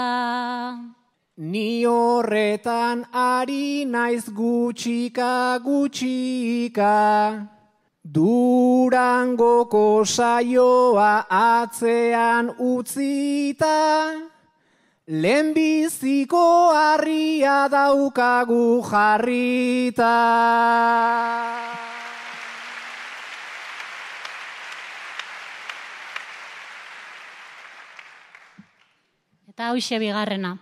Ni 1.37 1.85
horretan 1.85 3.05
ari 3.13 3.85
naiz 3.85 4.25
gutxika 4.33 5.61
gutxika. 5.67 6.97
Durangoko 8.09 9.85
saioa 10.07 11.29
atzean 11.29 12.57
utzita 12.57 14.38
lehenbiziko 15.09 16.69
harria 16.77 17.65
daukagu 17.73 18.85
jarrita. 18.85 20.13
Eta 29.49 29.73
hoxe 29.73 29.97
bigarrena. 29.99 30.59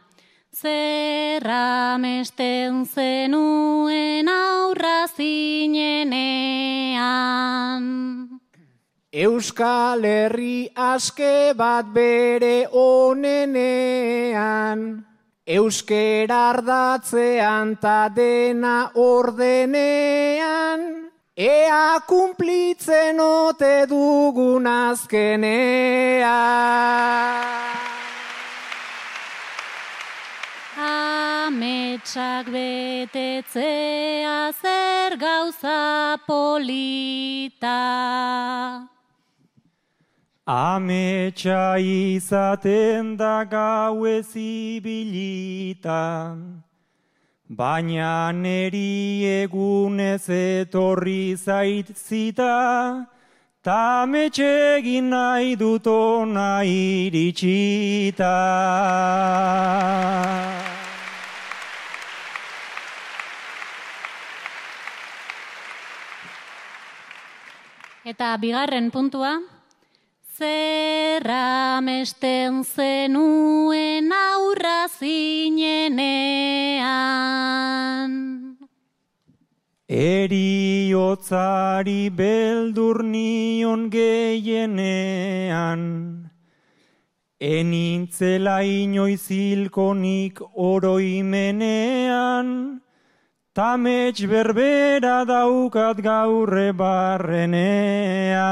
Zerra 0.54 1.98
mesten 1.98 2.86
zenuen 2.86 4.30
aurra 4.30 5.10
zinenean. 5.10 6.06
Euskal 9.16 10.04
Herri 10.04 10.68
aske 10.76 11.56
bat 11.56 11.88
bere 11.88 12.68
onenean. 12.68 13.48
Euskera 15.48 16.50
ardatzean 16.50 17.80
ta 17.80 18.12
dena 18.12 18.92
ordenean. 18.92 21.08
Ea 21.32 22.04
kumplitzen 22.04 23.16
ote 23.24 23.88
dugun 23.88 24.68
azkenean. 24.68 25.48
Ametsak 30.90 32.52
betetzea 32.52 34.52
zer 34.60 35.16
gauza 35.16 36.20
polita. 36.28 37.80
Ametsa 40.46 41.74
izaten 41.82 43.16
da 43.18 43.42
gau 43.42 44.06
ezibilita, 44.06 44.78
baina 47.50 48.30
neri 48.30 49.26
egunez 49.42 50.30
etorri 50.30 51.34
zait 51.34 51.90
zita, 51.98 53.08
ta 53.60 54.06
egin 54.06 55.10
nahi 55.10 55.56
dut 55.56 55.84
ona 55.84 56.62
iritsita. 56.62 58.38
Eta 68.06 68.36
bigarren 68.38 68.92
puntua, 68.92 69.55
zerra 70.36 71.80
mesten 71.80 72.64
zenuen 72.64 74.12
aurra 74.12 74.88
zinenean. 74.98 75.96
Eriotzari 79.88 80.90
beldur 82.10 83.02
nion 83.04 83.88
geienean, 83.90 85.82
enintzela 87.40 88.60
inoiz 88.66 89.28
hilkonik 89.30 90.42
oroimenean, 90.52 92.46
Tamets 93.56 94.20
berbera 94.28 95.22
daukat 95.24 96.02
gaurre 96.04 96.74
barrenea. 96.76 98.48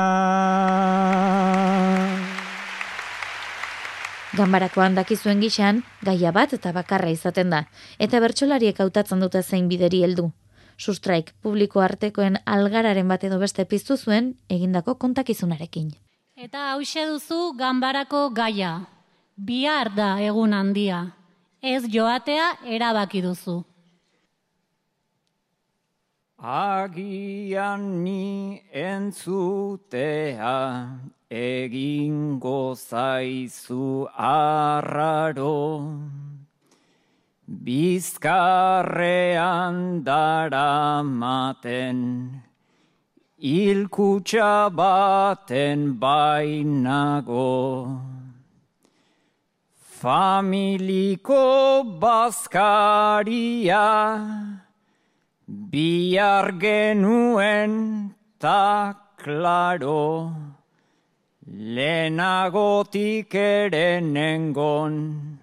Ganbarakoan 4.33 4.97
dakizuen 4.97 5.43
gixan, 5.45 5.83
gaia 6.09 6.33
bat 6.33 6.55
eta 6.57 6.73
bakarra 6.73 7.11
izaten 7.13 7.53
da, 7.53 7.67
eta 7.99 8.23
bertsolariek 8.25 8.81
hautatzen 8.81 9.21
dute 9.21 9.43
zein 9.43 9.69
bideri 9.69 10.01
heldu. 10.07 10.31
Sustraik 10.79 11.35
publiko 11.45 11.85
artekoen 11.85 12.41
algararen 12.47 13.13
bat 13.13 13.29
edo 13.29 13.37
beste 13.45 13.69
piztu 13.69 13.99
zuen 14.01 14.33
egindako 14.49 14.97
kontakizunarekin. 15.05 15.93
Eta 16.35 16.71
hause 16.73 17.05
duzu 17.13 17.53
ganbarako 17.61 18.31
gaia. 18.33 18.73
Bihar 19.37 19.93
da 20.01 20.17
egun 20.25 20.57
handia. 20.57 21.05
Ez 21.61 21.85
joatea 21.93 22.51
erabaki 22.65 23.21
duzu. 23.21 23.61
Agian 26.45 28.05
ni 28.05 28.61
entzutea 28.71 30.53
egingo 31.31 32.75
zaizu 32.77 34.07
arraro. 34.13 35.89
Bizkarrean 37.65 38.93
dara 40.05 41.03
maten, 41.03 42.43
ilkutsa 43.41 44.69
baten 44.69 45.99
bainago. 45.99 47.89
Familiko 49.81 51.45
bazkaria, 51.99 53.89
Bihar 55.47 56.59
genuen 56.59 58.15
ta 58.41 58.95
klaro, 59.21 60.33
lehenagotik 61.47 63.35
ere 63.35 64.01
nengon, 64.01 65.39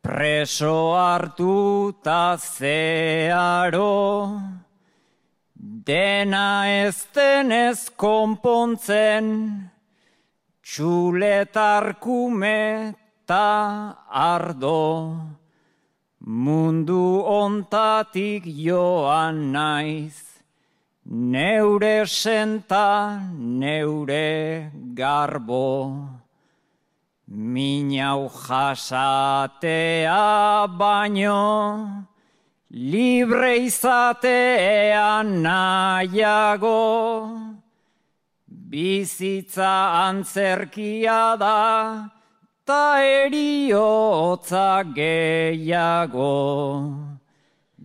preso 0.00 0.96
hartu 0.96 1.92
ta 2.02 2.38
zearo, 2.40 4.40
dena 5.60 6.72
ez 6.72 7.04
denez 7.12 7.90
konpontzen, 7.94 9.68
txuletarkume 10.64 12.94
ta 13.26 13.94
ardo. 14.08 15.41
Mundu 16.24 17.26
ontatik 17.26 18.44
joan 18.46 19.50
naiz, 19.50 20.14
neure 21.04 22.06
senta, 22.06 23.18
neure 23.36 24.70
garbo. 24.94 25.98
Minau 27.26 28.30
jasatea 28.30 29.08
baino, 30.78 32.06
libre 32.70 33.56
izatea 33.66 35.24
nahiago. 35.26 36.78
Bizitza 38.46 40.06
antzerkia 40.06 41.36
da, 41.36 42.21
ta 42.64 42.98
eriotza 43.00 44.84
gehiago. 44.94 46.34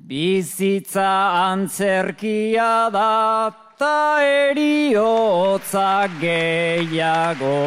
Bizitza 0.08 1.12
antzerkia 1.50 2.90
da, 2.92 3.52
ta 3.78 4.22
eriotza 4.22 6.08
gehiago. 6.22 7.58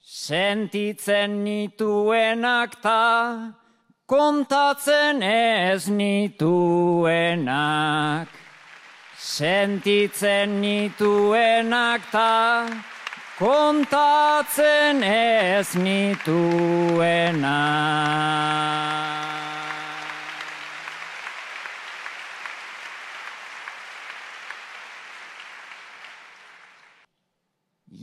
sentitzen 0.00 1.44
nituenak 1.44 2.82
ta 2.82 3.54
kontatzen 4.06 5.22
ez 5.22 5.88
nituenak. 5.88 7.08
Sentitzen 9.18 10.60
nituenak 10.60 12.02
ta 12.12 12.66
kontatzen 13.40 15.00
ez 15.02 15.72
nituenak. 15.74 17.40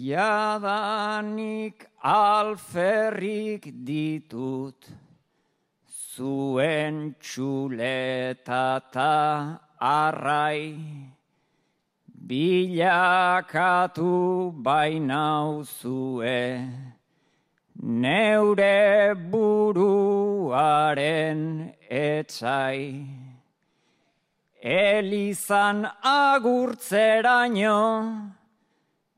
Jadanik 0.07 1.85
alferrik 2.01 3.69
ditut, 3.85 4.89
zuen 6.15 7.13
txuletata 7.21 9.13
arrai, 9.77 11.16
bilakatu 12.27 14.11
bainau 14.61 15.63
zue, 15.63 16.67
neure 17.81 19.15
buruaren 19.31 20.61
etxai. 21.89 23.07
Elizan 24.61 25.89
agurtzeraino, 26.03 27.81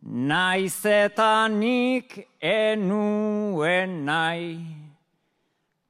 Naiz 0.01 0.85
eta 0.85 1.47
nik 1.47 2.27
enuen 2.39 4.05
nahi, 4.05 4.65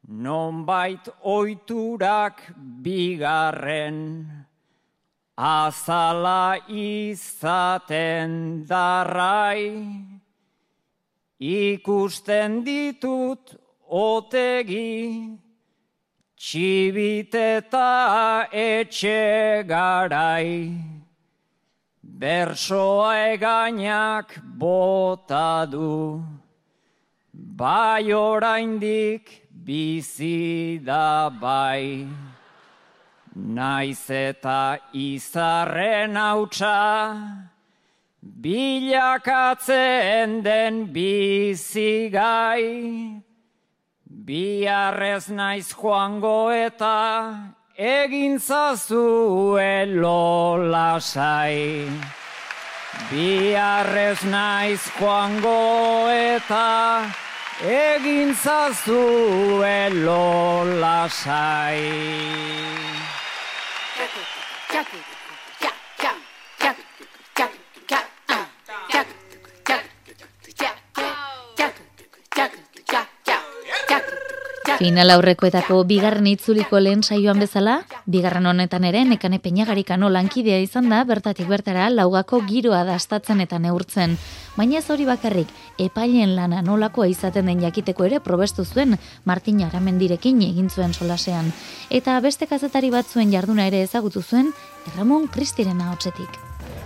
nonbait 0.08 1.10
oiturak 1.22 2.42
bigarren, 2.82 4.39
azala 5.40 6.60
izaten 6.68 8.32
darrai, 8.68 9.72
ikusten 11.40 12.60
ditut 12.66 13.56
otegi, 13.88 15.40
txibiteta 16.36 17.88
etxe 18.52 19.64
garai. 19.64 20.76
Bersoa 22.04 23.32
egainak 23.32 24.42
bota 24.44 25.66
du, 25.72 26.20
bai 27.32 28.12
oraindik 28.12 29.48
bizi 29.64 30.82
da 30.84 31.30
bai. 31.32 32.29
Naiz 33.40 34.12
eta 34.12 34.84
izarren 34.92 36.20
hautsa, 36.20 37.16
bilakatzen 38.44 40.44
den 40.44 40.92
bizi 40.92 42.12
gai. 42.12 43.24
Biarrez 44.26 45.30
naiz 45.30 45.72
joango 45.72 46.52
eta 46.52 47.56
egin 47.78 48.40
zazue 48.40 49.86
lolasai. 49.88 51.88
Biarrez 53.10 54.22
naiz 54.28 54.82
joango 55.00 56.10
eta 56.12 57.08
egin 57.64 58.36
Дякую. 64.00 64.26
Дякую. 64.72 65.04
Final 74.80 75.12
aurrekoetako 75.12 75.82
bigarren 75.84 76.28
itzuliko 76.32 76.80
lehen 76.80 77.02
saioan 77.04 77.42
bezala, 77.44 77.74
bigarren 78.08 78.46
honetan 78.48 78.86
ere 78.88 79.02
nekane 79.04 79.36
peinagarikano 79.44 80.08
lankidea 80.08 80.62
izan 80.64 80.86
da 80.88 81.02
bertatik 81.04 81.50
bertara 81.52 81.90
laugako 81.92 82.38
giroa 82.48 82.86
dastatzen 82.88 83.42
eta 83.44 83.58
neurtzen. 83.60 84.14
Baina 84.56 84.78
ez 84.80 84.86
hori 84.88 85.04
bakarrik, 85.04 85.50
epailen 85.84 86.32
lana 86.38 86.62
nolakoa 86.64 87.10
izaten 87.12 87.52
den 87.52 87.60
jakiteko 87.60 88.06
ere 88.08 88.22
probestu 88.24 88.64
zuen 88.64 88.96
Martin 89.26 89.60
Aramendirekin 89.66 90.40
egin 90.48 90.70
zuen 90.70 90.96
solasean. 90.96 91.52
Eta 91.90 92.16
beste 92.24 92.48
kazetari 92.48 92.88
batzuen 92.94 93.34
jarduna 93.36 93.66
ere 93.68 93.82
ezagutu 93.84 94.24
zuen 94.24 94.54
Ramon 94.96 95.28
Kristirena 95.28 95.90
hotzetik. 95.92 96.40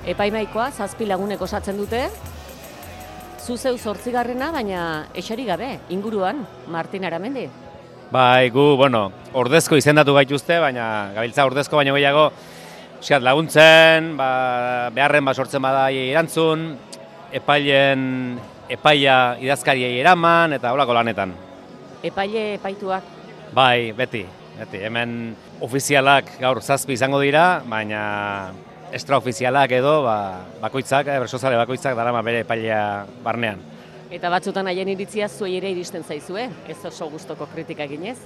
Epaimaikoa 0.09 0.71
zazpi 0.71 1.05
lagunek 1.05 1.45
osatzen 1.45 1.77
dute, 1.77 2.07
zuzeu 3.37 3.77
zortzigarrena, 3.77 4.49
baina 4.51 5.05
esari 5.13 5.45
gabe, 5.45 5.77
inguruan, 5.93 6.41
Martin 6.73 7.05
Aramendi. 7.05 7.45
Bai, 8.13 8.51
gu, 8.53 8.75
bueno, 8.77 9.07
ordezko 9.33 9.73
izendatu 9.79 10.13
gaituzte, 10.13 10.59
baina 10.61 10.83
gabiltza 11.15 11.47
ordezko 11.47 11.79
baino 11.79 11.95
gehiago 11.95 12.27
Euskat 12.99 13.23
laguntzen, 13.25 14.11
ba, 14.15 14.27
beharren 14.93 15.25
ba 15.25 15.33
sortzen 15.33 15.63
bada 15.65 15.87
erantzun, 15.91 16.67
epailen 17.33 18.05
epaia 18.71 19.15
idazkariei 19.41 19.97
eraman 19.97 20.53
eta 20.59 20.75
holako 20.75 20.93
lanetan. 20.99 21.33
Epaile 22.05 22.45
epaituak? 22.59 23.09
Bai, 23.57 23.91
beti, 23.97 24.21
beti. 24.61 24.85
Hemen 24.85 25.33
ofizialak 25.65 26.35
gaur 26.37 26.61
zazpi 26.61 26.93
izango 26.93 27.19
dira, 27.19 27.63
baina 27.65 28.05
extraofizialak 28.93 29.73
edo 29.81 30.03
ba, 30.05 30.17
bakoitzak, 30.61 31.09
eh, 31.09 31.19
bersozale 31.25 31.57
bakoitzak 31.65 31.97
darama 31.97 32.21
bere 32.21 32.45
epailea 32.45 32.83
barnean. 33.25 33.72
Eta 34.13 34.29
batzutan 34.29 34.67
haien 34.69 34.91
iritzia 34.93 35.25
zuei 35.25 35.55
ere 35.57 35.71
iristen 35.73 36.03
zaizue, 36.05 36.43
ez 36.69 36.77
oso 36.85 37.07
gustoko 37.09 37.47
kritika 37.49 37.87
eginez? 37.87 38.19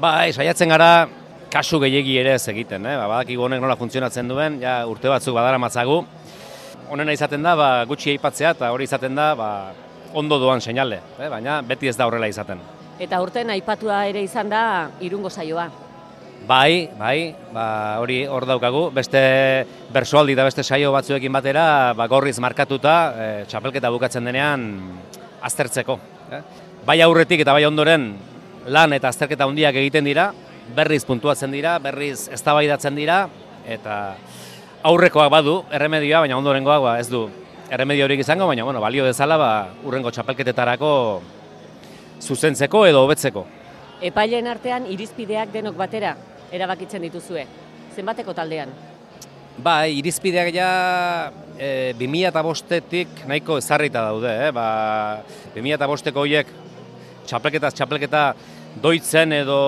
Ba, 0.00 0.22
saiatzen 0.32 0.70
gara 0.72 1.08
kasu 1.52 1.80
gehiegi 1.82 2.14
ere 2.16 2.32
ez 2.38 2.46
egiten, 2.48 2.86
eh? 2.88 2.94
ba, 2.96 3.04
badakigu 3.10 3.44
honek 3.44 3.60
nola 3.60 3.76
funtzionatzen 3.76 4.30
duen, 4.30 4.56
ja 4.62 4.78
urte 4.88 5.10
batzuk 5.12 5.36
badara 5.36 5.58
matzagu. 5.60 5.98
Honena 6.88 7.12
izaten 7.12 7.44
da, 7.44 7.52
ba, 7.60 7.68
gutxi 7.90 8.14
eipatzea 8.14 8.54
eta 8.56 8.70
hori 8.72 8.88
izaten 8.88 9.20
da, 9.20 9.34
ba, 9.36 9.50
ondo 10.16 10.38
doan 10.40 10.64
seinale, 10.64 11.02
eh? 11.20 11.28
baina 11.28 11.58
beti 11.60 11.92
ez 11.92 11.96
da 11.98 12.08
horrela 12.08 12.30
izaten. 12.32 12.64
Eta 12.98 13.20
urten 13.20 13.52
aipatua 13.52 14.06
ere 14.08 14.24
izan 14.24 14.48
da 14.48 14.62
irungo 15.04 15.28
saioa. 15.28 15.68
Bai, 16.48 16.88
bai, 16.96 17.34
ba, 17.52 17.68
hori 18.00 18.22
hor 18.24 18.48
daukagu, 18.48 18.86
beste 18.96 19.20
bersoaldi 19.92 20.32
eta 20.38 20.48
beste 20.48 20.64
saio 20.64 20.94
batzuekin 20.96 21.36
batera, 21.36 21.92
ba, 21.98 22.08
gorriz 22.08 22.38
markatuta, 22.40 22.96
e, 23.12 23.30
txapelketa 23.50 23.90
bukatzen 23.92 24.24
denean, 24.24 24.68
aztertzeko. 25.42 25.98
Bai 26.86 27.00
aurretik 27.02 27.42
eta 27.44 27.54
bai 27.56 27.64
ondoren 27.68 28.10
lan 28.68 28.92
eta 28.92 29.08
azterketa 29.08 29.46
handiak 29.48 29.76
egiten 29.80 30.04
dira, 30.04 30.30
berriz 30.76 31.04
puntuatzen 31.08 31.52
dira, 31.52 31.78
berriz 31.82 32.28
eztabaidatzen 32.32 32.96
dira 32.96 33.26
eta 33.68 34.16
aurrekoak 34.88 35.30
badu 35.32 35.62
erremedioa, 35.72 36.22
baina 36.24 36.38
ondorengoak 36.38 36.82
ba, 36.82 36.96
ez 37.00 37.08
du 37.10 37.26
erremedio 37.70 38.06
horik 38.06 38.20
izango, 38.24 38.46
baina 38.48 38.64
bueno, 38.64 38.80
balio 38.80 39.04
dezala 39.04 39.36
ba, 39.40 39.50
urrengo 39.84 40.12
txapelketetarako 40.14 40.92
zuzentzeko 42.22 42.84
edo 42.88 43.04
hobetzeko. 43.04 43.44
Epaileen 44.08 44.46
artean 44.46 44.86
irizpideak 44.90 45.52
denok 45.52 45.76
batera 45.76 46.14
erabakitzen 46.54 47.02
dituzue. 47.02 47.44
Zenbateko 47.96 48.34
taldean? 48.34 48.70
Ba, 49.58 49.88
irizpideak 49.90 50.52
ja 50.54 50.68
e, 51.58 51.90
2005etik 51.98 53.24
nahiko 53.26 53.56
ezarrita 53.58 54.04
daude, 54.06 54.30
eh? 54.30 54.52
Ba, 54.54 54.66
2005eko 55.56 56.22
hoiek 56.22 56.52
txapelketa 57.26 57.72
txapelketa 57.74 58.22
doitzen 58.78 59.34
edo 59.34 59.58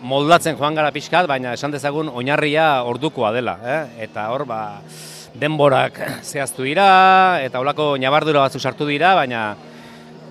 moldatzen 0.00 0.56
joan 0.56 0.78
gara 0.78 0.94
pixkat, 0.94 1.28
baina 1.28 1.52
esan 1.52 1.74
dezagun 1.74 2.08
oinarria 2.08 2.86
ordukoa 2.88 3.34
dela, 3.36 3.58
eh? 3.60 4.08
Eta 4.08 4.30
hor 4.32 4.46
ba, 4.48 4.80
denborak 5.36 6.00
zehaztu 6.24 6.64
dira 6.64 6.88
eta 7.44 7.60
holako 7.60 7.92
nabardura 8.00 8.46
batzu 8.46 8.62
sartu 8.62 8.88
dira, 8.88 9.14
baina 9.20 9.50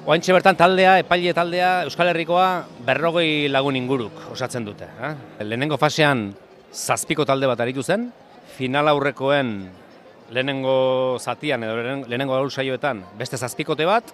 Oantxe 0.05 0.35
bertan 0.35 0.53
taldea, 0.53 0.99
epaile 1.01 1.31
taldea, 1.33 1.69
Euskal 1.87 2.11
Herrikoa 2.11 2.49
berrogei 2.85 3.47
lagun 3.49 3.73
inguruk 3.79 4.19
osatzen 4.35 4.61
dute. 4.61 4.85
Eh? 4.85 5.09
Lehenengo 5.41 5.79
fasean 5.81 6.27
zazpiko 6.69 7.25
talde 7.25 7.49
bat 7.49 7.63
aritu 7.65 7.81
zen, 7.81 8.03
final 8.55 8.87
aurrekoen 8.87 9.69
lehenengo 10.31 11.17
zatian 11.19 11.63
edo 11.63 11.75
lehenengo 12.07 12.33
gaur 12.33 12.51
saioetan 12.51 13.03
beste 13.19 13.37
zazpikote 13.37 13.85
bat, 13.85 14.13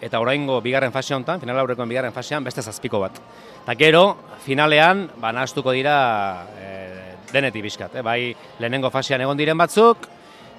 eta 0.00 0.20
oraingo 0.22 0.60
bigarren 0.62 0.92
fase 0.94 1.14
honetan, 1.14 1.40
final 1.42 1.58
aurrekoen 1.62 1.88
bigarren 1.90 2.14
fasean, 2.14 2.44
beste 2.46 2.62
zazpiko 2.62 3.00
bat. 3.02 3.18
Eta 3.64 3.74
gero, 3.78 4.02
finalean, 4.44 5.08
ba, 5.20 5.32
nahaztuko 5.34 5.74
dira 5.74 5.96
e, 6.54 6.68
denetik 7.32 7.64
bizkat. 7.66 7.98
E, 7.98 8.04
bai, 8.06 8.20
lehenengo 8.60 8.92
fasean 8.94 9.24
egon 9.24 9.38
diren 9.40 9.58
batzuk, 9.58 10.06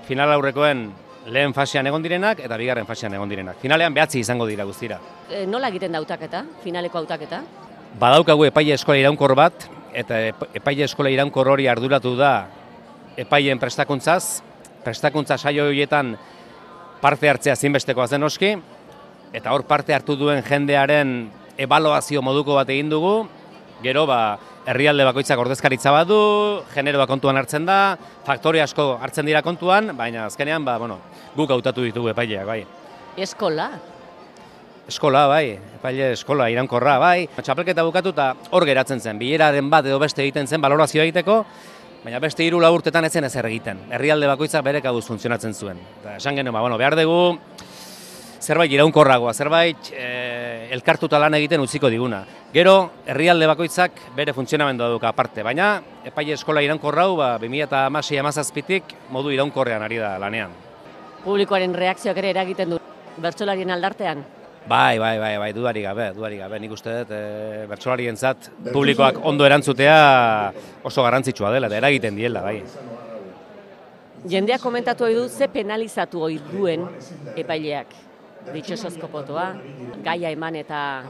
final 0.09 0.33
aurrekoen 0.35 0.89
lehen 1.29 1.53
fasean 1.53 1.87
egon 1.87 2.03
direnak 2.03 2.39
eta 2.43 2.57
bigarren 2.59 2.87
fasean 2.89 3.15
egon 3.15 3.31
direnak. 3.31 3.59
Finalean 3.61 3.95
behatzi 3.95 4.19
izango 4.23 4.47
dira 4.49 4.67
guztira. 4.67 4.99
E, 5.29 5.45
nola 5.47 5.71
egiten 5.71 5.95
da 5.95 6.03
hautaketa, 6.03 6.43
finaleko 6.63 6.99
hautaketa? 7.01 7.43
Badaukagu 7.99 8.49
epaile 8.49 8.75
eskola 8.75 8.99
iraunkor 8.99 9.35
bat, 9.37 9.69
eta 9.97 10.19
epaile 10.53 10.85
eskola 10.85 11.09
iraunkor 11.13 11.47
hori 11.55 11.67
arduratu 11.71 12.13
da 12.19 12.33
epaileen 13.19 13.59
prestakuntzaz, 13.59 14.41
prestakuntza 14.83 15.37
saio 15.37 15.67
horietan 15.67 16.15
parte 17.01 17.29
hartzea 17.29 17.55
zinbestekoa 17.55 18.07
zen 18.07 18.23
oski, 18.23 18.53
eta 19.35 19.51
hor 19.53 19.65
parte 19.67 19.93
hartu 19.95 20.15
duen 20.19 20.43
jendearen 20.43 21.29
ebaluazio 21.59 22.23
moduko 22.23 22.55
bat 22.55 22.69
egin 22.71 22.89
dugu, 22.91 23.27
gero 23.83 24.05
ba, 24.07 24.39
herrialde 24.69 25.05
bakoitzak 25.07 25.39
ordezkaritza 25.39 25.91
badu, 25.95 26.19
generoa 26.73 27.07
kontuan 27.07 27.39
hartzen 27.39 27.67
da, 27.67 27.97
faktore 28.27 28.63
asko 28.63 28.91
hartzen 29.01 29.27
dira 29.27 29.43
kontuan, 29.43 29.93
baina 29.97 30.27
azkenean 30.27 30.65
ba, 30.67 30.77
bueno, 30.79 30.99
guk 31.35 31.51
hautatu 31.55 31.85
ditugu 31.87 32.11
epaileak, 32.13 32.45
bai. 32.47 32.61
Eskola? 33.19 33.69
Eskola, 34.89 35.27
bai, 35.29 35.59
epaile 35.77 36.13
eskola, 36.15 36.47
irankorra, 36.49 36.95
bai. 37.01 37.27
Txapelketa 37.37 37.83
bukatu 37.85 38.13
eta 38.15 38.31
hor 38.55 38.65
geratzen 38.65 39.03
zen, 39.03 39.19
bileraren 39.21 39.67
bat 39.69 39.85
edo 39.85 39.99
beste 40.01 40.23
egiten 40.23 40.47
zen, 40.49 40.63
balorazioa 40.63 41.05
egiteko, 41.05 41.43
baina 42.03 42.19
beste 42.19 42.45
hiru 42.45 42.59
urtetan 42.59 43.05
ez 43.05 43.11
zen 43.11 43.23
ezer 43.23 43.45
egiten. 43.45 43.79
Herrialde 43.91 44.27
bakoitzak 44.27 44.63
bere 44.63 44.81
kabuz 44.81 45.05
funtzionatzen 45.05 45.53
zuen. 45.53 45.77
Eta 45.99 46.15
esan 46.17 46.35
genuen, 46.35 46.53
ba, 46.53 46.61
bueno, 46.61 46.77
behar 46.77 46.95
dugu, 46.95 47.37
zerbait 48.39 48.71
iraunkorragoa, 48.71 49.33
zerbait 49.33 49.91
e, 49.91 50.69
elkartuta 50.71 51.19
lan 51.19 51.35
egiten 51.35 51.61
utziko 51.61 51.89
diguna. 51.89 52.23
Gero, 52.53 52.91
herrialde 53.05 53.47
bakoitzak 53.51 53.99
bere 54.15 54.33
funtzionamendua 54.33 54.89
duka 54.89 55.09
aparte, 55.09 55.43
baina 55.43 55.81
epaile 56.05 56.33
eskola 56.33 56.63
iraunkorrau, 56.63 57.15
ba, 57.19 57.29
2006 57.41 58.19
amazazpitik 58.23 58.95
modu 59.11 59.35
iraunkorrean 59.35 59.83
ari 59.83 59.99
da 60.01 60.17
lanean. 60.19 60.55
Publikoaren 61.23 61.75
reakzioak 61.75 62.17
ere 62.17 62.31
eragiten 62.31 62.75
du 62.75 62.79
bertsolarien 63.19 63.75
aldartean? 63.75 64.23
Bai, 64.67 64.99
bai, 64.99 65.17
bai, 65.19 65.37
bai, 65.37 65.53
dudari 65.53 65.81
gabe, 65.81 66.11
dudari 66.13 66.37
gabe. 66.37 66.59
Nik 66.59 66.71
uste 66.75 66.93
dut, 66.99 67.11
e, 67.15 67.65
bertsolarien 67.69 68.17
zat, 68.17 68.51
publikoak 68.73 69.21
ondo 69.25 69.45
erantzutea 69.47 69.95
oso 70.83 71.05
garrantzitsua 71.05 71.53
dela, 71.55 71.67
eta 71.71 71.79
eragiten 71.79 72.15
diela, 72.19 72.43
bai. 72.45 72.61
Jendeak 74.29 74.61
komentatu 74.61 75.07
du 75.15 75.27
ze 75.29 75.47
penalizatu 75.47 76.21
hori 76.21 76.39
duen 76.51 76.85
epaileak 77.35 77.95
ditxosozko 78.53 79.07
potoa, 79.11 79.53
gaia 80.03 80.31
eman 80.31 80.55
eta 80.59 81.03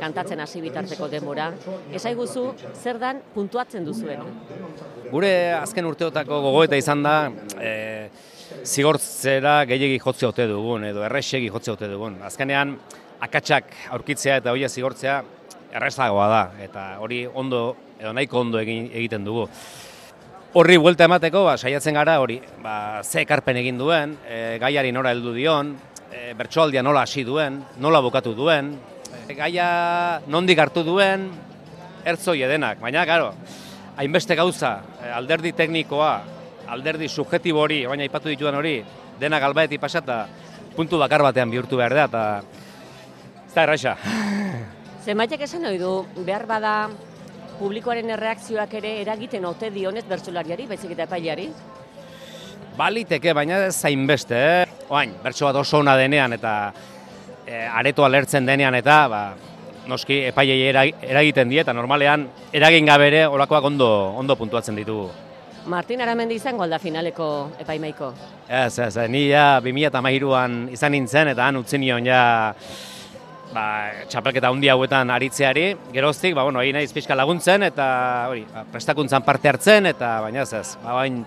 kantatzen 0.00 0.40
hasi 0.40 0.60
bitarteko 0.60 1.08
demora. 1.08 1.52
Esaiguzu, 1.92 2.52
zer 2.74 2.98
dan 2.98 3.22
puntuatzen 3.34 3.84
duzuen? 3.84 4.22
Gure 5.12 5.32
azken 5.58 5.88
urteotako 5.88 6.40
gogoeta 6.46 6.76
izan 6.76 7.02
da, 7.04 7.16
e, 7.60 8.08
zigortzera 8.64 9.62
gehiegi 9.68 9.98
jotze 10.02 10.26
ote 10.28 10.46
dugun, 10.50 10.84
edo 10.88 11.04
errexegi 11.06 11.50
jotze 11.52 11.72
ote 11.74 11.88
dugun. 11.90 12.18
Azkenean, 12.26 12.76
akatsak 13.22 13.72
aurkitzea 13.94 14.40
eta 14.42 14.52
hoia 14.54 14.68
zigortzea 14.68 15.22
errezagoa 15.72 16.26
da, 16.28 16.42
eta 16.62 16.84
hori 17.02 17.24
ondo, 17.26 17.62
edo 18.00 18.12
nahiko 18.12 18.40
ondo 18.40 18.60
egiten 18.62 19.24
dugu. 19.24 19.46
Horri 20.52 20.76
buelta 20.76 21.06
emateko, 21.08 21.46
ba, 21.46 21.56
saiatzen 21.56 21.96
gara 21.96 22.18
hori, 22.20 22.36
ba, 22.60 23.00
ze 23.00 23.22
ekarpen 23.22 23.56
egin 23.62 23.78
duen, 23.80 24.18
e, 24.28 24.58
gaiari 24.60 24.92
nora 24.92 25.14
heldu 25.14 25.32
dion, 25.32 25.70
e, 26.12 26.34
bertsoaldia 26.36 26.82
nola 26.84 27.06
hasi 27.06 27.24
duen, 27.24 27.62
nola 27.80 28.02
bukatu 28.04 28.34
duen, 28.36 28.74
e, 29.22 29.32
gaia 29.38 30.20
nondik 30.28 30.60
hartu 30.60 30.84
duen, 30.84 31.30
ertzoi 32.04 32.42
edenak, 32.44 32.82
baina, 32.84 33.06
garo, 33.08 33.30
hainbeste 33.96 34.36
gauza, 34.36 34.74
e, 35.00 35.08
alderdi 35.16 35.54
teknikoa, 35.56 36.12
alderdi 36.72 37.08
subjetibo 37.08 37.60
hori, 37.66 37.82
baina 37.86 38.06
ipatu 38.08 38.30
dituan 38.32 38.56
hori, 38.56 38.78
dena 39.20 39.38
galbaeti 39.42 39.78
pasata, 39.78 40.24
puntu 40.76 40.98
bakar 41.00 41.24
batean 41.26 41.52
bihurtu 41.52 41.76
behar 41.80 41.94
da, 41.94 42.04
eta 42.08 42.22
ez 43.46 43.54
da 43.54 43.66
erraixa. 43.66 43.96
Zenbaitek 45.04 45.44
esan 45.44 45.66
hori 45.68 45.80
du, 45.82 45.92
behar 46.24 46.46
bada 46.48 46.74
publikoaren 47.58 48.14
erreakzioak 48.16 48.72
ere 48.80 48.96
eragiten 49.02 49.44
ote 49.44 49.70
dionez 49.74 50.04
bertsolariari, 50.08 50.66
baizik 50.70 50.94
eta 50.96 51.06
epaileari? 51.08 51.50
Baliteke, 52.78 53.34
baina 53.36 53.66
zainbeste, 53.70 54.38
eh? 54.38 54.86
Oain, 54.88 55.12
bertso 55.22 55.44
bat 55.48 55.58
oso 55.60 55.82
ona 55.82 55.92
denean 56.00 56.32
eta 56.38 56.54
e, 57.44 57.66
aretoa 57.66 58.08
lertzen 58.08 58.48
denean 58.48 58.74
eta 58.78 58.96
ba, 59.12 59.20
noski 59.90 60.22
epaiei 60.30 60.70
eragiten 60.70 61.52
die 61.52 61.60
eta 61.60 61.74
normalean 61.76 62.24
eragin 62.54 62.88
gabere 62.88 63.26
olakoak 63.28 63.68
ondo, 63.68 63.90
ondo 64.16 64.38
puntuatzen 64.40 64.78
ditugu. 64.80 65.10
Martin 65.66 66.00
Aramendi 66.02 66.34
izango 66.40 66.64
alda 66.64 66.78
finaleko 66.82 67.26
epaimaiko? 67.62 68.12
Ez, 68.48 68.78
ez, 68.82 68.96
ni 69.08 69.28
ja 69.30 69.60
2008an 69.62 70.56
izan 70.74 70.92
nintzen 70.96 71.30
eta 71.30 71.46
han 71.46 71.60
utzi 71.60 71.78
nion 71.78 72.06
ja 72.06 72.22
ba, 73.54 73.64
txapelketa 74.10 74.50
hundi 74.50 74.70
hauetan 74.72 75.10
aritzeari, 75.14 75.66
geroztik, 75.94 76.34
ba, 76.34 76.44
bueno, 76.48 76.62
egin 76.64 76.80
naiz 76.80 76.90
pixka 76.94 77.14
laguntzen 77.18 77.68
eta 77.68 77.86
hori, 78.32 78.44
ba, 78.50 78.64
prestakuntzan 78.72 79.22
parte 79.26 79.52
hartzen 79.52 79.86
eta 79.92 80.16
baina 80.24 80.42
ez 80.42 80.52
ez, 80.58 80.66
ba, 80.82 80.96
bain, 80.98 81.22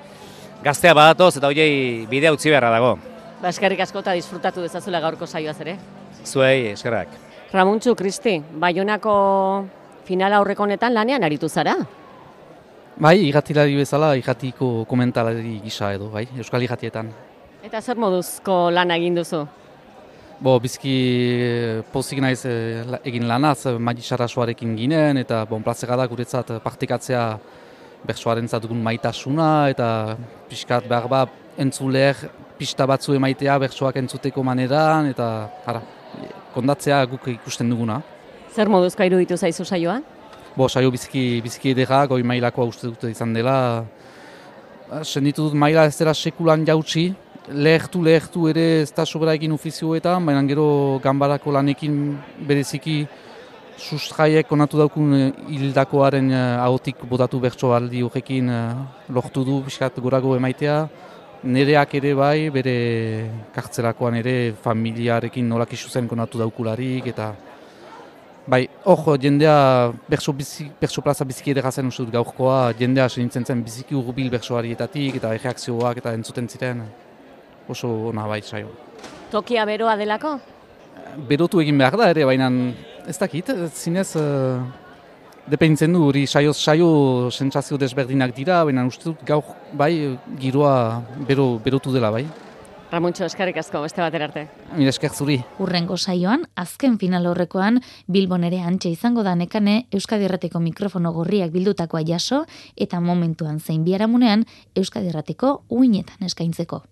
gaztea 0.65 0.95
badatoz 0.97 1.35
eta 1.37 1.51
hoiei 1.51 2.05
bidea 2.11 2.33
utzi 2.35 2.51
beharra 2.51 2.73
dago. 2.75 2.95
Ba, 3.41 3.51
eskerrik 3.53 3.85
asko 3.85 4.03
eta 4.03 4.15
disfrutatu 4.17 4.65
dezazula 4.65 4.99
gaurko 5.03 5.27
saioaz 5.27 5.59
ere. 5.63 5.77
Zuei, 6.25 6.73
eskerrak. 6.73 7.13
Ramuntzu, 7.53 7.93
Kristi, 7.95 8.39
Baionako 8.59 9.13
final 10.05 10.33
aurreko 10.33 10.65
honetan 10.65 10.93
lanean 10.93 11.23
aritu 11.23 11.47
zara? 11.47 11.77
Bai, 12.95 13.17
igatilari 13.27 13.73
bezala, 13.75 14.13
igatiko 14.15 14.85
komentalari 14.87 15.57
gisa 15.59 15.89
edo, 15.91 16.07
bai, 16.13 16.23
Euskal 16.39 16.63
Igatietan. 16.63 17.09
Eta 17.67 17.81
zer 17.81 17.99
moduzko 17.99 18.69
lan 18.71 18.93
egin 18.95 19.17
duzu? 19.17 19.41
Bo, 20.39 20.53
bizki 20.63 20.93
pozik 21.91 22.21
naiz 22.23 22.45
eh, 22.47 22.85
egin 23.03 23.27
lanaz, 23.27 23.67
soarekin 24.31 24.77
ginen, 24.77 25.17
eta 25.17 25.43
bon, 25.43 25.61
plazega 25.61 25.97
da 25.97 26.07
guretzat 26.07 26.55
partikatzea 26.63 27.37
bersoaren 28.07 28.47
dugun 28.47 28.81
maitasuna, 28.81 29.67
eta 29.69 30.15
pixkat 30.47 30.87
behar 30.87 31.09
ba, 31.09 31.25
entzuleer 31.57 32.15
pista 32.57 32.85
batzu 32.87 33.13
emaitea 33.13 33.59
bersoak 33.59 33.97
entzuteko 33.97 34.41
maneran, 34.41 35.07
eta 35.11 35.49
ara, 35.67 35.81
kondatzea 36.53 37.03
guk 37.11 37.27
ikusten 37.27 37.69
duguna. 37.69 38.01
Zer 38.55 38.69
moduzko 38.69 39.03
iruditu 39.03 39.35
zaizu 39.35 39.65
saioa? 39.65 39.99
Bo, 40.55 40.69
saio 40.69 40.87
biziki, 40.87 41.41
biziki 41.43 41.73
edera, 41.73 42.05
goi 42.07 42.21
mailakoa 42.23 42.69
uste 42.69 42.87
dute 42.87 43.09
izan 43.11 43.33
dela. 43.35 43.83
Ba, 44.87 45.01
senditu 45.03 45.49
dut 45.49 45.57
maila 45.59 45.83
ez 45.89 45.97
dela 45.97 46.13
sekulan 46.15 46.61
jautsi, 46.63 47.09
lehertu, 47.51 47.99
lehertu 48.05 48.47
ere 48.47 48.63
ez 48.85 48.91
da 48.95 49.03
sobera 49.03 49.33
egin 49.35 49.51
ofizioetan, 49.51 50.23
baina 50.25 50.43
gero 50.47 50.67
gambarako 51.03 51.51
lanekin 51.57 51.97
bereziki 52.47 53.01
sustraiek 53.75 54.53
onatu 54.55 54.79
daukun 54.79 55.17
eh, 55.17 55.25
hildakoaren 55.57 56.31
uh, 56.31 56.63
ahotik 56.63 57.03
bodatu 57.09 57.41
bertso 57.43 57.73
aldi 57.75 58.05
horrekin 58.05 58.47
uh, 58.47 58.85
lortu 59.11 59.43
du 59.43 59.57
biskat 59.65 59.99
gorago 59.99 60.37
emaitea. 60.37 60.77
Nereak 61.51 61.97
ere 61.99 62.13
bai, 62.15 62.47
bere 62.49 62.77
kartzelakoan 63.53 64.15
ere 64.21 64.37
familiarekin 64.63 65.51
nolak 65.51 65.75
isu 65.75 65.91
zen 65.91 66.07
konatu 66.07 66.39
daukularik 66.39 67.11
eta 67.11 67.33
Bai, 68.45 68.67
hor, 68.85 69.17
jendea 69.17 69.91
berso, 70.07 70.31
bizi, 70.33 70.67
berso 70.81 71.01
plaza 71.01 71.25
biziki 71.25 71.49
edera 71.49 71.71
zen 71.71 71.87
uste 71.89 72.03
dut 72.03 72.13
gaurkoa, 72.13 72.75
jendea 72.77 73.07
senintzen 73.09 73.45
zen 73.45 73.63
biziki 73.65 73.97
urbil 73.97 74.29
bersoarietatik 74.29 75.17
eta 75.17 75.31
erreakzioak 75.33 75.97
eta 75.97 76.13
entzuten 76.13 76.47
ziren. 76.47 76.83
Oso 77.67 77.89
ona 78.11 78.27
bai 78.29 78.43
saio. 78.45 78.69
Tokia 79.31 79.65
beroa 79.65 79.95
delako? 79.97 80.35
Berotu 81.29 81.63
egin 81.63 81.81
behar 81.81 81.97
da 81.97 82.11
ere, 82.13 82.25
baina 82.29 82.51
ez 83.09 83.17
dakit, 83.17 83.49
zinez, 83.73 84.11
uh, 84.21 84.61
depeintzen 85.49 85.97
du, 85.97 86.05
hori 86.11 86.27
saioz 86.29 86.59
saio 86.59 87.31
sentsazio 87.33 87.81
desberdinak 87.81 88.35
dira, 88.37 88.61
baina 88.69 88.85
uste 88.85 89.09
dut 89.09 89.25
gaur 89.25 89.55
bai 89.73 90.19
giroa 90.37 91.01
bero, 91.25 91.55
berotu 91.65 91.97
dela 91.97 92.13
bai. 92.13 92.27
Ramuntxo, 92.91 93.25
eskarrik 93.25 93.57
asko, 93.57 93.81
beste 93.81 94.01
bater 94.01 94.23
arte. 94.23 94.45
Mira 94.77 94.91
esker 94.93 95.09
zuri. 95.11 95.39
Urrengo 95.59 95.97
saioan, 95.97 96.45
azken 96.55 96.99
final 97.01 97.25
horrekoan, 97.25 97.81
Bilbon 98.07 98.45
ere 98.45 98.61
antxe 98.61 98.91
izango 98.93 99.23
da 99.25 99.33
nekane 99.35 99.87
Euskadi 99.91 100.27
Errateko 100.29 100.61
mikrofono 100.61 101.11
gorriak 101.13 101.51
bildutakoa 101.51 102.03
jaso, 102.05 102.43
eta 102.77 103.01
momentuan 103.01 103.59
zein 103.59 103.83
biaramunean 103.83 104.45
Euskadi 104.75 105.09
Errateko 105.09 105.63
uinetan 105.69 106.29
eskaintzeko. 106.29 106.83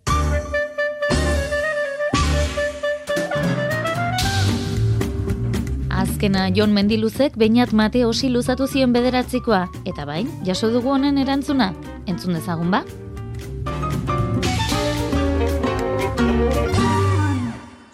Azkena 5.94 6.50
Jon 6.52 6.74
Mendiluzek 6.74 7.38
bainat 7.38 7.72
mate 7.72 8.02
osi 8.06 8.34
luzatu 8.34 8.68
zion 8.68 8.92
bederatzikoa, 8.92 9.68
eta 9.86 10.10
bain, 10.10 10.28
jaso 10.44 10.74
dugu 10.74 10.92
honen 10.98 11.22
erantzuna, 11.22 11.72
entzun 12.10 12.34
dezagun 12.34 12.74
ba? 12.74 12.84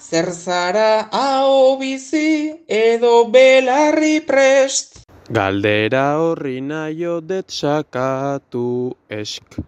Zer 0.09 0.31
zara 0.33 1.07
hau 1.13 1.77
bizi 1.79 2.51
edo 2.67 3.29
belarri 3.33 4.19
prest. 4.29 5.03
Galdera 5.37 6.05
horri 6.17 6.55
naio 6.69 7.19
det 7.21 7.53
sakatu 7.57 8.95
esk. 9.17 9.59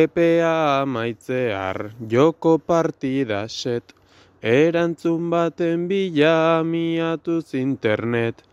Epea 0.00 0.82
amaitzear 0.82 1.78
joko 2.14 2.58
partida 2.58 3.40
set. 3.48 3.94
Erantzun 4.42 5.30
baten 5.32 5.88
bila 5.88 6.62
miatuz 6.62 7.54
internet. 7.54 8.44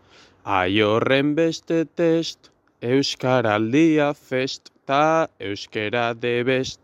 Ai 0.44 0.80
horren 0.80 1.34
beste 1.36 1.84
test, 1.84 2.48
Euskaraldia 2.80 4.14
fest, 4.14 4.72
ta 4.86 5.28
euskera 5.38 6.14
de 6.14 6.42
best. 6.48 6.80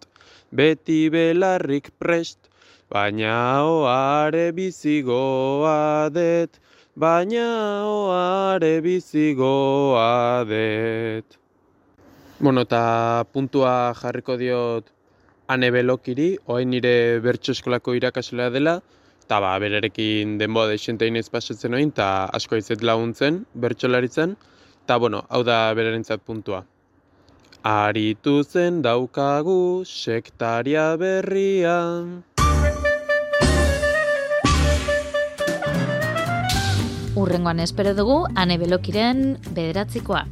Beti 0.53 1.09
belarrik 1.11 1.91
prest, 1.99 2.48
baina 2.91 3.65
oare 3.69 4.51
bizigoa 4.53 6.09
det, 6.11 6.59
baina 6.97 7.85
oare 7.85 8.81
bizigoa 8.81 10.45
det. 10.49 11.25
Bueno, 12.41 12.63
eta 12.63 13.25
puntua 13.33 13.93
jarriko 13.99 14.37
diot 14.41 14.89
ane 15.49 15.71
belokiri, 15.75 16.37
oain 16.47 16.71
nire 16.71 17.21
bertso 17.25 17.53
eskolako 17.53 17.97
irakaslea 17.99 18.49
dela, 18.55 18.79
eta 19.25 19.41
ba, 19.45 19.53
berarekin 19.61 20.39
denboa 20.41 20.69
deixentein 20.73 21.17
ez 21.21 21.29
pasatzen 21.29 21.75
oin, 21.75 21.93
eta 21.93 22.29
asko 22.39 22.57
izet 22.61 22.85
laguntzen, 22.85 23.43
bertsolaritzen, 23.55 24.37
eta 24.85 24.99
bueno, 25.03 25.25
hau 25.29 25.43
da 25.45 25.61
berarentzat 25.77 26.25
puntua. 26.25 26.65
Aritu 27.69 28.41
zen 28.45 28.83
daukagu 28.87 29.85
sektaria 29.85 30.95
berria. 30.97 31.79
Urrengoan 37.29 37.59
espero 37.61 37.91
dugu, 37.93 38.23
ane 38.41 38.57
belokiren 38.57 39.19
bederatzikoa. 39.53 40.23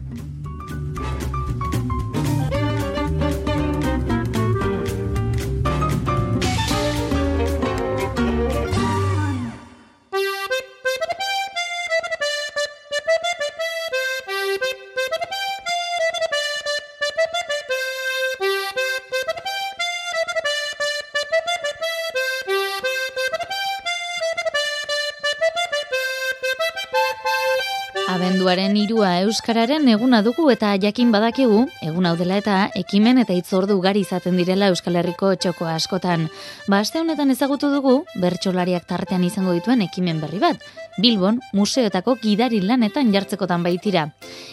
Euskararen 29.26 29.88
eguna 29.90 30.20
dugu 30.22 30.44
eta 30.52 30.68
jakin 30.78 31.08
badakigu, 31.10 31.64
egun 31.82 32.06
hau 32.06 32.12
dela 32.20 32.36
eta 32.38 32.58
ekimen 32.78 33.18
eta 33.18 33.34
itzordu 33.34 33.74
ugari 33.80 34.04
izaten 34.06 34.38
direla 34.38 34.68
Euskal 34.70 35.00
Herriko 35.00 35.32
txoko 35.34 35.66
askotan. 35.66 36.28
Ba, 36.70 36.78
aste 36.78 37.00
honetan 37.02 37.34
ezagutu 37.34 37.72
dugu, 37.72 37.96
bertsolariak 38.22 38.86
tartean 38.86 39.24
izango 39.26 39.56
dituen 39.56 39.82
ekimen 39.82 40.20
berri 40.22 40.38
bat, 40.38 40.62
Bilbon 40.96 41.40
museoetako 41.52 42.14
gidari 42.22 42.62
lanetan 42.64 43.10
jartzekotan 43.12 43.64
baitira. 43.66 44.06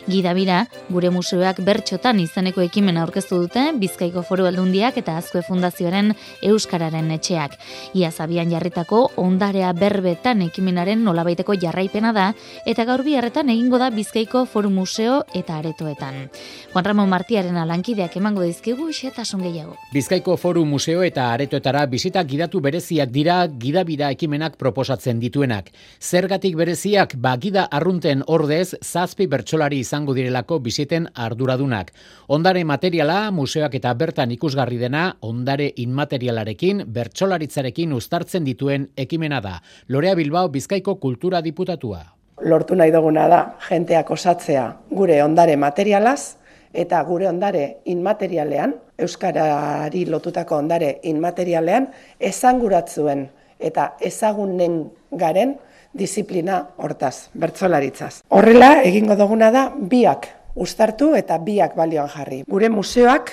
Gidabira, 0.10 0.64
gure 0.92 1.12
museoak 1.14 1.62
bertxotan 1.64 2.20
izeneko 2.20 2.66
ekimen 2.66 2.98
aurkeztu 3.00 3.40
dute 3.46 3.70
Bizkaiko 3.80 4.26
Foru 4.28 4.50
Aldundiak 4.50 4.98
eta 5.00 5.16
Azkue 5.22 5.44
Fundazioaren 5.46 6.12
Euskararen 6.44 7.14
etxeak. 7.16 7.56
Ia 7.96 8.12
zabian 8.12 8.52
jarritako 8.52 9.06
ondarea 9.24 9.72
berbetan 9.78 10.42
ekimenaren 10.50 11.06
nolabaiteko 11.06 11.56
jarraipena 11.62 12.12
da 12.12 12.28
eta 12.66 12.84
gaur 12.90 13.06
biharretan 13.08 13.54
egingo 13.54 13.80
da 13.80 13.94
Bizkaiko 13.94 14.44
Foru 14.44 14.63
Museo 14.70 15.22
eta 15.34 15.60
Aretoetan. 15.62 16.30
Juan 16.74 16.86
Ramon 16.86 17.10
Martiaren 17.10 17.58
alankideak 17.62 18.18
emango 18.18 18.42
dizkigu 18.42 18.90
xetasun 18.90 19.46
gehiago. 19.46 19.78
Bizkaiko 19.94 20.38
Foru 20.38 20.66
Museo 20.66 21.04
eta 21.04 21.30
Aretoetara 21.34 21.86
bisita 21.86 22.24
gidatu 22.24 22.62
bereziak 22.62 23.14
dira 23.14 23.46
gidabira 23.48 24.10
ekimenak 24.18 24.58
proposatzen 24.58 25.22
dituenak. 25.22 25.70
Zer 26.02 26.24
zergatik 26.24 26.54
bereziak 26.56 27.18
bagida 27.20 27.66
arrunten 27.78 28.22
ordez 28.32 28.78
zazpi 28.80 29.26
bertsolari 29.28 29.82
izango 29.84 30.16
direlako 30.16 30.60
biziten 30.64 31.10
arduradunak. 31.26 31.92
Ondare 32.32 32.64
materiala, 32.64 33.18
museoak 33.36 33.76
eta 33.82 33.92
bertan 34.00 34.32
ikusgarri 34.32 34.80
dena, 34.80 35.04
ondare 35.20 35.68
inmaterialarekin, 35.84 36.86
bertsolaritzarekin 36.96 38.00
uztartzen 38.00 38.48
dituen 38.48 38.88
ekimena 38.96 39.44
da. 39.44 39.58
Lorea 39.90 40.16
Bilbao 40.16 40.48
Bizkaiko 40.48 40.96
Kultura 40.96 41.44
Diputatua. 41.44 42.06
Lortu 42.42 42.76
nahi 42.76 42.92
duguna 42.92 43.28
da, 43.30 43.42
jenteak 43.70 44.10
osatzea 44.12 44.66
gure 44.90 45.22
ondare 45.24 45.56
materialaz, 45.56 46.36
eta 46.74 47.04
gure 47.06 47.28
ondare 47.30 47.84
inmaterialean, 47.86 48.74
Euskarari 48.98 50.06
lotutako 50.10 50.58
ondare 50.58 50.98
inmaterialean, 51.10 51.88
ezanguratzuen 52.20 53.28
eta 53.64 53.94
ezagunen 54.02 54.82
garen 55.12 55.56
disiplina 55.94 56.60
hortaz, 56.78 57.30
bertsolaritzaz. 57.38 58.24
Horrela, 58.34 58.82
egingo 58.82 59.16
duguna 59.16 59.52
da, 59.54 59.68
biak 59.78 60.28
ustartu 60.56 61.14
eta 61.16 61.38
biak 61.38 61.78
balioan 61.78 62.10
jarri. 62.10 62.44
Gure 62.50 62.70
museoak 62.74 63.32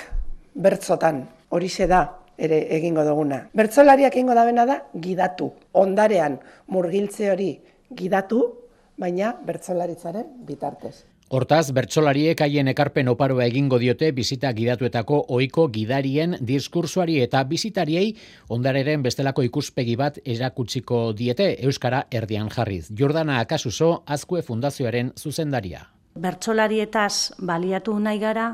bertzotan, 0.53 1.23
horixe 1.49 1.87
da, 1.89 2.05
ere 2.37 2.63
egingo 2.77 3.03
duguna. 3.05 3.47
Bertsolariak 3.57 4.13
egingo 4.13 4.37
da 4.37 4.45
bena 4.45 4.65
da, 4.69 4.79
gidatu. 4.93 5.51
Ondarean 5.73 6.37
murgiltze 6.73 7.31
hori 7.33 7.51
gidatu, 7.97 8.41
baina 9.01 9.33
bertsolaritzaren 9.45 10.29
bitartez. 10.45 11.01
Hortaz, 11.31 11.71
bertsolariek 11.71 12.41
haien 12.43 12.67
ekarpen 12.67 13.07
oparoa 13.07 13.45
egingo 13.47 13.77
diote 13.79 14.09
bizita 14.11 14.49
gidatuetako 14.51 15.21
ohiko 15.31 15.69
gidarien 15.71 16.35
diskursuari 16.49 17.21
eta 17.23 17.45
bizitariei 17.47 18.09
ondareren 18.51 19.05
bestelako 19.05 19.45
ikuspegi 19.47 19.95
bat 19.95 20.19
erakutsiko 20.25 20.99
diete 21.15 21.47
Euskara 21.63 22.03
erdian 22.11 22.51
jarriz. 22.51 22.89
Jordana 22.99 23.39
Akasuso, 23.39 24.03
Azkue 24.05 24.43
Fundazioaren 24.43 25.13
zuzendaria. 25.17 25.85
Bertsolarietaz 26.19 27.31
baliatu 27.39 27.95
nahi 27.99 28.19
gara, 28.19 28.49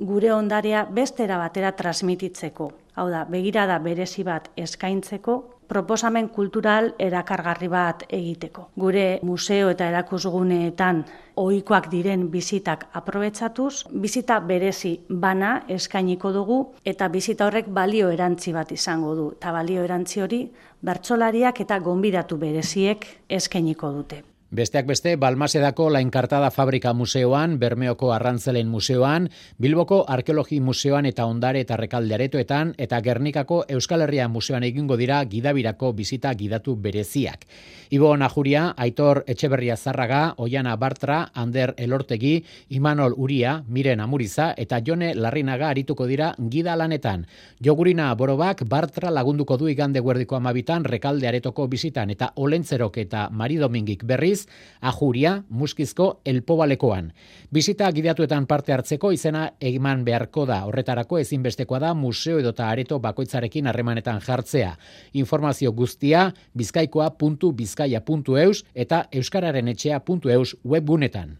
gure 0.00 0.32
ondarea 0.34 0.82
bestera 0.90 1.38
batera 1.38 1.76
transmititzeko. 1.78 2.72
Hau 2.96 3.06
da, 3.12 3.22
begirada 3.30 3.78
berezi 3.78 4.26
bat 4.26 4.50
eskaintzeko, 4.56 5.55
proposamen 5.68 6.28
kultural 6.28 6.92
erakargarri 6.98 7.68
bat 7.68 8.04
egiteko. 8.08 8.70
Gure 8.76 9.18
museo 9.22 9.70
eta 9.70 9.88
erakusguneetan 9.90 11.04
ohikoak 11.36 11.90
diren 11.92 12.28
bizitak 12.30 12.86
aprobetsatuz, 12.96 13.84
bizita 13.92 14.38
berezi 14.40 14.94
bana 15.08 15.62
eskainiko 15.68 16.32
dugu 16.32 16.60
eta 16.84 17.08
bizita 17.08 17.46
horrek 17.46 17.68
balio 17.68 18.10
erantzi 18.10 18.52
bat 18.52 18.72
izango 18.72 19.14
du. 19.14 19.26
Eta 19.36 19.52
balio 19.52 19.82
erantzi 19.84 20.22
hori 20.22 20.40
bertsolariak 20.82 21.60
eta 21.66 21.78
gonbidatu 21.80 22.38
bereziek 22.40 23.06
eskainiko 23.28 23.92
dute. 24.00 24.22
Besteak 24.50 24.86
beste, 24.86 25.16
Balmasedako 25.16 25.88
Lainkartada 25.90 26.52
Fabrika 26.52 26.92
Museoan, 26.94 27.58
Bermeoko 27.58 28.12
Arrantzelen 28.14 28.68
Museoan, 28.68 29.28
Bilboko 29.58 30.04
Arkeologi 30.06 30.60
Museoan 30.60 31.06
eta 31.06 31.24
Ondare 31.26 31.64
eta 31.64 31.74
Rekalde 31.76 32.14
Aretoetan, 32.14 32.70
eta 32.78 33.00
Gernikako 33.02 33.64
Euskal 33.68 34.04
Herria 34.06 34.28
Museoan 34.28 34.62
egingo 34.62 34.96
dira 34.96 35.24
gidabirako 35.24 35.90
bizita 35.98 36.32
gidatu 36.34 36.76
bereziak. 36.76 37.42
Ibo 37.90 38.16
Najuria, 38.16 38.72
Aitor 38.76 39.24
Etxeberria 39.26 39.76
Zarraga, 39.76 40.34
Oiana 40.38 40.76
Bartra, 40.76 41.32
Ander 41.34 41.74
Elortegi, 41.76 42.44
Imanol 42.70 43.14
Uria, 43.16 43.64
Miren 43.66 44.00
Amuriza 44.00 44.52
eta 44.56 44.78
Jone 44.86 45.12
Larrinaga 45.14 45.68
arituko 45.70 46.06
dira 46.06 46.34
gida 46.38 46.76
lanetan. 46.76 47.26
Jogurina 47.60 48.14
Borobak, 48.14 48.62
Bartra 48.68 49.10
lagunduko 49.10 49.56
du 49.56 49.66
igande 49.68 50.00
guerdiko 50.00 50.36
amabitan 50.36 50.84
Rekalde 50.84 51.26
Aretoko 51.26 51.66
bizitan 51.66 52.10
eta 52.10 52.30
Olentzerok 52.36 52.98
eta 52.98 53.28
Mari 53.30 53.56
Domingik 53.56 54.04
berriz, 54.06 54.35
ajuria, 54.80 55.42
muskizko, 55.48 56.20
elpobalekoan. 56.26 57.12
Bizita 57.52 57.92
gidatuetan 57.92 58.46
parte 58.46 58.72
hartzeko 58.74 59.12
izena 59.14 59.50
egiman 59.60 60.04
beharko 60.04 60.46
da. 60.46 60.64
Horretarako 60.68 61.18
ezinbestekoa 61.22 61.78
da 61.86 61.94
museo 61.94 62.38
edota 62.42 62.68
areto 62.68 62.98
bakoitzarekin 63.00 63.66
harremanetan 63.66 64.20
jartzea. 64.26 64.76
Informazio 65.14 65.72
guztia 65.72 66.32
bizkaikoa.bizkaia.eus 66.58 68.64
eta 68.74 69.04
euskararen 69.12 69.68
etxea.eus 69.68 70.56
webgunetan. 70.64 71.38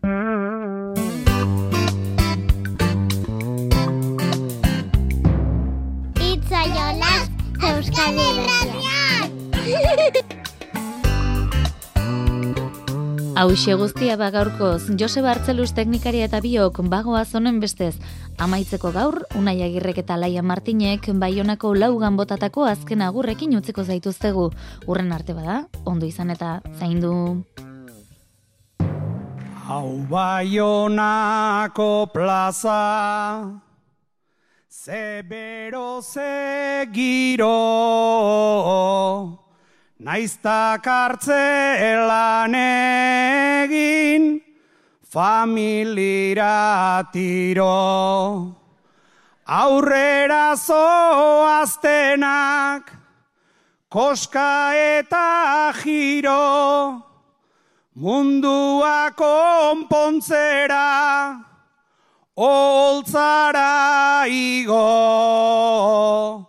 Itzaiolas 6.32 7.30
Euskadi 7.66 8.55
Hau 13.37 13.53
guztia 13.53 14.16
bagaurkoz, 14.16 14.97
Jose 14.97 15.20
Bartzeluz 15.20 15.74
teknikaria 15.76 16.24
eta 16.24 16.39
biok 16.41 16.80
bagoa 16.89 17.20
zonen 17.28 17.61
bestez. 17.61 17.99
Amaitzeko 18.41 18.93
gaur, 18.95 19.26
Unai 19.37 19.61
Agirrek 19.61 19.99
eta 20.01 20.16
Laia 20.16 20.41
Martinek 20.41 21.11
baionako 21.12 21.74
laugan 21.74 22.16
botatako 22.16 22.64
azken 22.64 23.03
agurrekin 23.03 23.53
utziko 23.59 23.84
zaituztegu. 23.84 24.51
Urren 24.87 25.12
arte 25.12 25.34
bada, 25.37 25.68
ondo 25.84 26.07
izan 26.07 26.30
eta 26.30 26.62
zaindu. 26.78 27.45
Hau 29.68 30.01
baionako 30.09 32.07
plaza, 32.14 33.61
zebero 34.72 36.01
zegiro, 36.01 37.53
Naizta 39.97 40.76
kartzelan 40.84 42.53
egin 42.53 44.44
familira 45.09 47.01
tiro. 47.12 48.53
Aurrera 49.49 50.53
zoaztenak 50.57 52.92
koska 53.88 54.76
eta 54.76 55.72
giro. 55.80 57.01
Mundua 57.97 59.16
konpontzera 59.16 61.40
oltzara 62.36 64.28
igo. 64.28 66.45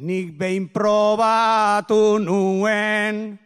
Nik 0.00 0.32
behin 0.32 0.72
probatu 0.72 2.16
nuen, 2.24 3.36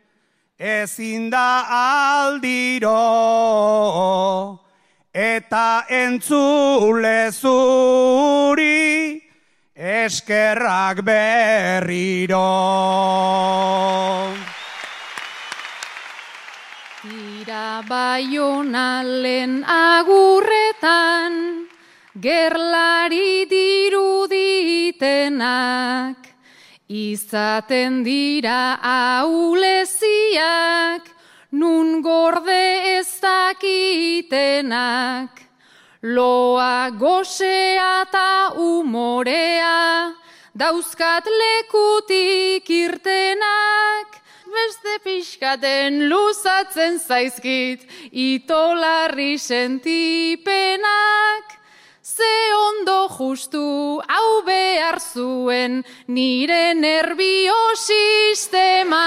ezin 0.55 1.27
da 1.27 1.67
aldiro, 1.67 2.95
eta 5.11 5.83
entzule 5.91 7.35
zuri, 7.35 9.19
eskerrak 9.75 11.03
berriro. 11.03 12.47
Tira 17.03 17.83
baionalen 17.89 19.65
agurretan, 19.67 21.67
gerlari 22.15 23.43
diruditenak, 23.51 26.24
Izaten 26.89 28.05
dira 28.05 28.77
auleziak, 29.25 29.89
nun 31.53 32.03
gorde 32.03 32.99
ez 32.99 33.21
dakitenak. 33.25 33.81
Loa 36.03 36.91
gosea 36.91 38.03
eta 38.05 38.53
umorea, 38.61 40.13
dauzkat 40.53 41.25
lekutik 41.25 42.69
irtenak. 42.69 44.21
Beste 44.45 44.99
pixkaten 45.03 46.09
luzatzen 46.11 47.01
zaizkit, 47.01 47.89
itolarri 48.13 49.39
sentipenak 49.39 50.85
ze 52.05 52.37
ondo 52.69 53.09
justu 53.09 53.97
hau 54.09 54.43
behar 54.45 55.01
zuen 55.01 55.83
nire 56.07 56.75
nervio 56.75 57.57
sistema. 57.77 59.05